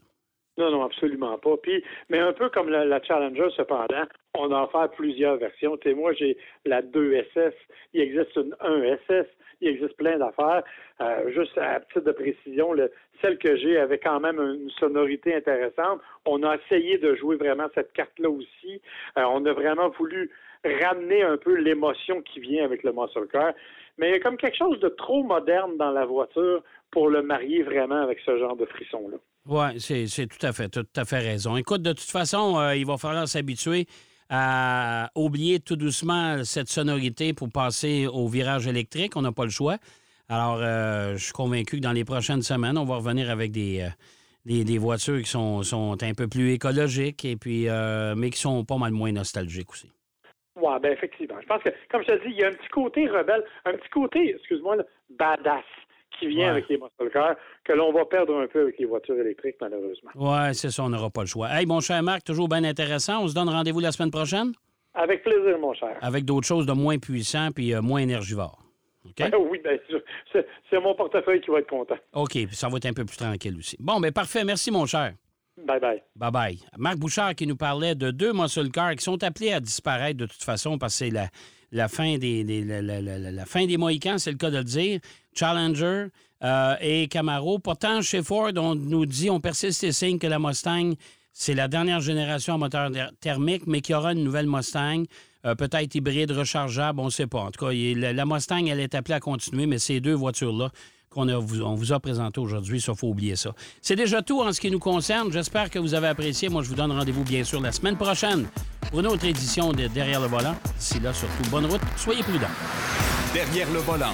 Non, 0.58 0.72
non, 0.72 0.84
absolument 0.84 1.38
pas. 1.38 1.58
Puis, 1.58 1.84
mais 2.10 2.20
un 2.20 2.32
peu 2.32 2.50
comme 2.50 2.70
la, 2.70 2.86
la 2.86 3.02
Challenger, 3.04 3.50
cependant, 3.58 4.04
on 4.38 4.52
en 4.54 4.68
fait 4.68 4.90
plusieurs 4.96 5.36
versions. 5.38 5.76
Tu 5.78 5.90
sais, 5.90 5.96
moi, 5.96 6.14
j'ai 6.14 6.38
la 6.66 6.82
2SS, 6.82 7.52
il 7.94 8.02
existe 8.02 8.36
une 8.38 8.56
1SS, 8.62 9.26
il 9.60 9.68
existe 9.68 9.98
plein 9.98 10.18
d'affaires. 10.18 10.64
Euh, 11.02 11.30
juste 11.34 11.58
à 11.58 11.82
titre 11.82 12.02
de 12.06 12.12
précision, 12.14 12.72
le- 12.72 12.90
celle 13.22 13.38
que 13.38 13.58
j'ai 13.58 13.78
avait 13.78 14.00
quand 14.00 14.22
même 14.22 14.40
une 14.40 14.70
sonorité 14.80 15.36
intéressante. 15.36 16.00
On 16.26 16.42
a 16.44 16.56
essayé 16.56 16.98
de 17.00 17.16
jouer 17.16 17.36
vraiment 17.36 17.68
cette 17.76 17.92
carte-là 17.92 18.30
aussi. 18.30 18.82
Euh, 19.18 19.24
on 19.28 19.46
a 19.46 19.52
vraiment 19.52 19.90
voulu 19.90 20.32
ramener 20.64 21.22
un 21.22 21.38
peu 21.38 21.54
l'émotion 21.56 22.22
qui 22.22 22.40
vient 22.40 22.64
avec 22.64 22.84
le 22.84 22.94
muscle 22.94 23.28
car. 23.32 23.54
Mais 23.98 24.10
il 24.10 24.12
y 24.14 24.16
a 24.16 24.20
comme 24.20 24.38
quelque 24.38 24.58
chose 24.58 24.80
de 24.80 24.90
trop 24.90 25.24
moderne 25.24 25.78
dans 25.78 25.92
la 25.92 26.06
voiture 26.06 26.62
pour 26.92 27.10
le 27.10 27.22
marier 27.22 27.64
vraiment 27.64 28.02
avec 28.02 28.20
ce 28.26 28.38
genre 28.38 28.56
de 28.56 28.66
frisson-là. 28.66 29.18
Oui, 29.48 29.80
c'est 29.80 30.28
tout 30.28 30.44
à 30.46 30.54
fait, 30.54 30.70
tout 30.70 30.86
à 30.96 31.06
fait 31.06 31.20
raison. 31.20 31.56
Écoute, 31.56 31.82
de 31.82 31.94
toute 31.94 32.10
façon, 32.10 32.58
euh, 32.58 32.76
il 32.76 32.86
va 32.86 32.98
falloir 32.98 33.28
s'habituer 33.28 33.86
à 34.30 35.12
oublier 35.16 35.60
tout 35.60 35.76
doucement 35.76 36.44
cette 36.44 36.68
sonorité 36.68 37.34
pour 37.34 37.50
passer 37.52 38.08
au 38.08 38.28
virage 38.28 38.68
électrique. 38.68 39.16
On 39.16 39.22
n'a 39.22 39.32
pas 39.32 39.44
le 39.44 39.52
choix. 39.52 39.78
Alors, 40.30 40.58
euh, 40.60 41.16
je 41.16 41.24
suis 41.26 41.34
convaincu 41.34 41.78
que 41.78 41.82
dans 41.82 41.92
les 41.92 42.04
prochaines 42.04 42.42
semaines, 42.42 42.78
on 42.78 42.86
va 42.86 42.96
revenir 42.96 43.30
avec 43.30 43.52
des, 43.52 43.82
euh, 43.82 43.90
des, 44.46 44.64
des 44.64 44.80
voitures 44.80 45.22
qui 45.22 45.30
sont, 45.30 45.62
sont 45.62 46.02
un 46.02 46.14
peu 46.14 46.28
plus 46.28 46.52
écologiques 46.54 47.24
et 47.24 47.36
puis, 47.36 47.68
mais 48.18 48.32
qui 48.32 48.40
sont 48.40 48.66
pas 48.66 48.78
mal 48.78 48.92
moins 48.92 49.12
nostalgiques 49.12 49.72
aussi. 49.72 49.92
Oui, 50.56 50.72
ben 50.82 50.92
effectivement. 50.94 51.36
Je 51.42 51.46
pense 51.48 51.62
que, 51.64 51.70
comme 51.92 52.02
je 52.04 52.08
te 52.08 52.24
dis, 52.26 52.34
il 52.34 52.40
y 52.40 52.44
a 52.44 52.48
un 52.48 52.54
petit 52.54 52.70
côté 52.70 53.08
rebelle, 53.08 53.44
un 53.66 53.74
petit 53.74 53.90
côté, 53.90 54.36
excuse-moi, 54.36 54.78
badass 55.10 55.64
qui 56.20 56.28
vient 56.28 56.46
Ouais. 56.46 56.52
avec 56.52 56.70
les 56.70 56.78
muscle 56.78 57.12
cars, 57.12 57.36
que 57.66 57.74
l'on 57.74 57.92
va 57.92 58.06
perdre 58.06 58.38
un 58.40 58.48
peu 58.48 58.62
avec 58.62 58.80
les 58.80 58.86
voitures 58.86 59.20
électriques, 59.20 59.58
malheureusement. 59.60 60.12
Oui, 60.16 60.54
c'est 60.56 60.70
ça, 60.72 60.84
on 60.84 60.90
n'aura 60.90 61.10
pas 61.10 61.22
le 61.22 61.28
choix. 61.28 61.50
Hey, 61.52 61.66
mon 61.66 61.82
cher 61.82 62.02
Marc, 62.04 62.24
toujours 62.24 62.48
bien 62.48 62.64
intéressant. 62.64 63.24
On 63.24 63.28
se 63.28 63.34
donne 63.36 63.50
rendez-vous 63.50 63.82
la 63.82 63.92
semaine 63.92 64.12
prochaine? 64.12 64.54
Avec 64.94 65.24
plaisir, 65.24 65.60
mon 65.60 65.74
cher. 65.74 65.98
avec 66.02 66.24
d'autres 66.24 66.48
choses 66.48 66.66
de 66.66 66.72
moins 66.72 66.98
puissants 67.00 67.50
puis 67.54 67.74
euh, 67.74 67.82
moins 67.82 68.00
énergivores. 68.00 68.60
OK? 69.06 69.30
oui, 69.52 69.60
bien 69.62 69.78
sûr. 69.90 70.00
C'est, 70.32 70.48
c'est 70.70 70.80
mon 70.80 70.96
portefeuille 70.96 71.42
qui 71.42 71.52
va 71.52 71.60
être 71.60 71.70
content. 71.70 71.98
OK, 72.14 72.32
puis 72.32 72.48
ça 72.56 72.70
va 72.70 72.78
être 72.78 72.86
un 72.86 72.94
peu 72.94 73.04
plus 73.04 73.18
tranquille 73.18 73.56
aussi. 73.58 73.76
Bon, 73.80 74.00
bien 74.00 74.12
parfait. 74.14 74.46
Merci, 74.46 74.72
mon 74.72 74.86
cher. 74.86 75.14
Bye 75.58 75.80
bye. 75.80 76.04
Bye-bye. 76.18 76.60
Marc 76.78 76.98
Bouchard 76.98 77.34
qui 77.34 77.48
nous 77.48 77.56
parlait 77.56 77.96
de 77.96 78.12
deux 78.12 78.34
muscle 78.34 78.70
cars 78.72 78.96
qui 78.96 79.04
sont 79.04 79.24
appelés 79.24 79.54
à 79.54 79.62
disparaître 79.62 80.18
de 80.18 80.26
toute 80.26 80.44
façon 80.44 80.78
parce 80.78 81.00
que 81.00 81.06
c'est 81.06 81.30
la, 81.72 81.88
fin 81.88 82.18
des, 82.18 83.78
Mohicans, 83.78 84.18
c'est 84.18 84.32
le 84.32 84.38
cas 84.38 84.50
de 84.50 84.58
le 84.58 84.64
dire. 84.66 85.00
Challenger 85.34 86.08
euh, 86.44 86.76
et 86.82 87.08
Camaro. 87.08 87.60
Pourtant, 87.60 88.02
chez 88.02 88.22
Ford, 88.22 88.52
on 88.58 88.76
nous 88.76 89.06
dit, 89.06 89.30
on 89.30 89.40
persiste 89.40 89.84
et 89.86 89.94
signe 89.94 90.20
que 90.20 90.28
la 90.28 90.40
Mustang, 90.40 90.94
c'est 91.32 91.54
la 91.54 91.70
dernière 91.70 92.02
génération 92.02 92.56
à 92.56 92.58
moteur 92.58 92.92
thermique, 93.22 93.64
mais 93.66 93.80
qu'il 93.80 93.94
y 93.94 93.96
aura 93.98 94.12
une 94.12 94.24
nouvelle 94.24 94.48
Mustang, 94.48 95.04
euh, 95.46 95.56
peut-être 95.56 95.96
hybride, 95.96 96.32
rechargeable, 96.32 97.00
on 97.00 97.06
ne 97.06 97.10
sait 97.10 97.28
pas. 97.28 97.40
En 97.40 97.52
tout 97.52 97.66
cas, 97.66 97.74
la 97.74 98.26
Mustang, 98.26 98.68
elle 98.68 98.82
est 98.82 98.94
appelée 98.94 99.16
à 99.16 99.20
continuer, 99.22 99.68
mais 99.68 99.80
ces 99.80 100.02
deux 100.02 100.14
voitures-là 100.14 100.70
qu'on 101.16 101.40
vous- 101.40 101.94
a 101.94 102.00
présentées 102.00 102.40
aujourd'hui, 102.42 102.82
ça, 102.82 102.94
faut 102.94 103.08
oublier 103.08 103.36
ça. 103.38 103.52
C'est 103.82 103.96
déjà 103.96 104.22
tout 104.22 104.42
en 104.42 104.52
ce 104.52 104.60
qui 104.60 104.70
nous 104.70 104.80
concerne. 104.80 105.32
J'espère 105.32 105.70
que 105.70 105.80
vous 105.80 105.94
avez 105.94 106.08
apprécié. 106.08 106.50
Moi, 106.50 106.62
je 106.62 106.68
vous 106.70 106.76
donne 106.76 106.92
rendez-vous, 106.92 107.24
bien 107.24 107.44
sûr, 107.44 107.62
la 107.62 107.72
semaine 107.72 107.96
prochaine 107.96 108.46
pour 108.92 109.00
une 109.00 109.08
autre 109.08 109.24
édition 109.26 109.72
de 109.72 109.88
Derrière 109.88 110.20
le 110.20 110.28
volant. 110.28 110.56
D'ici 110.78 111.00
là, 111.00 111.14
surtout, 111.14 111.50
bonne 111.50 111.66
route. 111.66 111.82
Soyez 111.96 112.22
prudents. 112.22 112.48
Derrière 113.34 113.72
le 113.72 113.80
volant. 113.80 114.14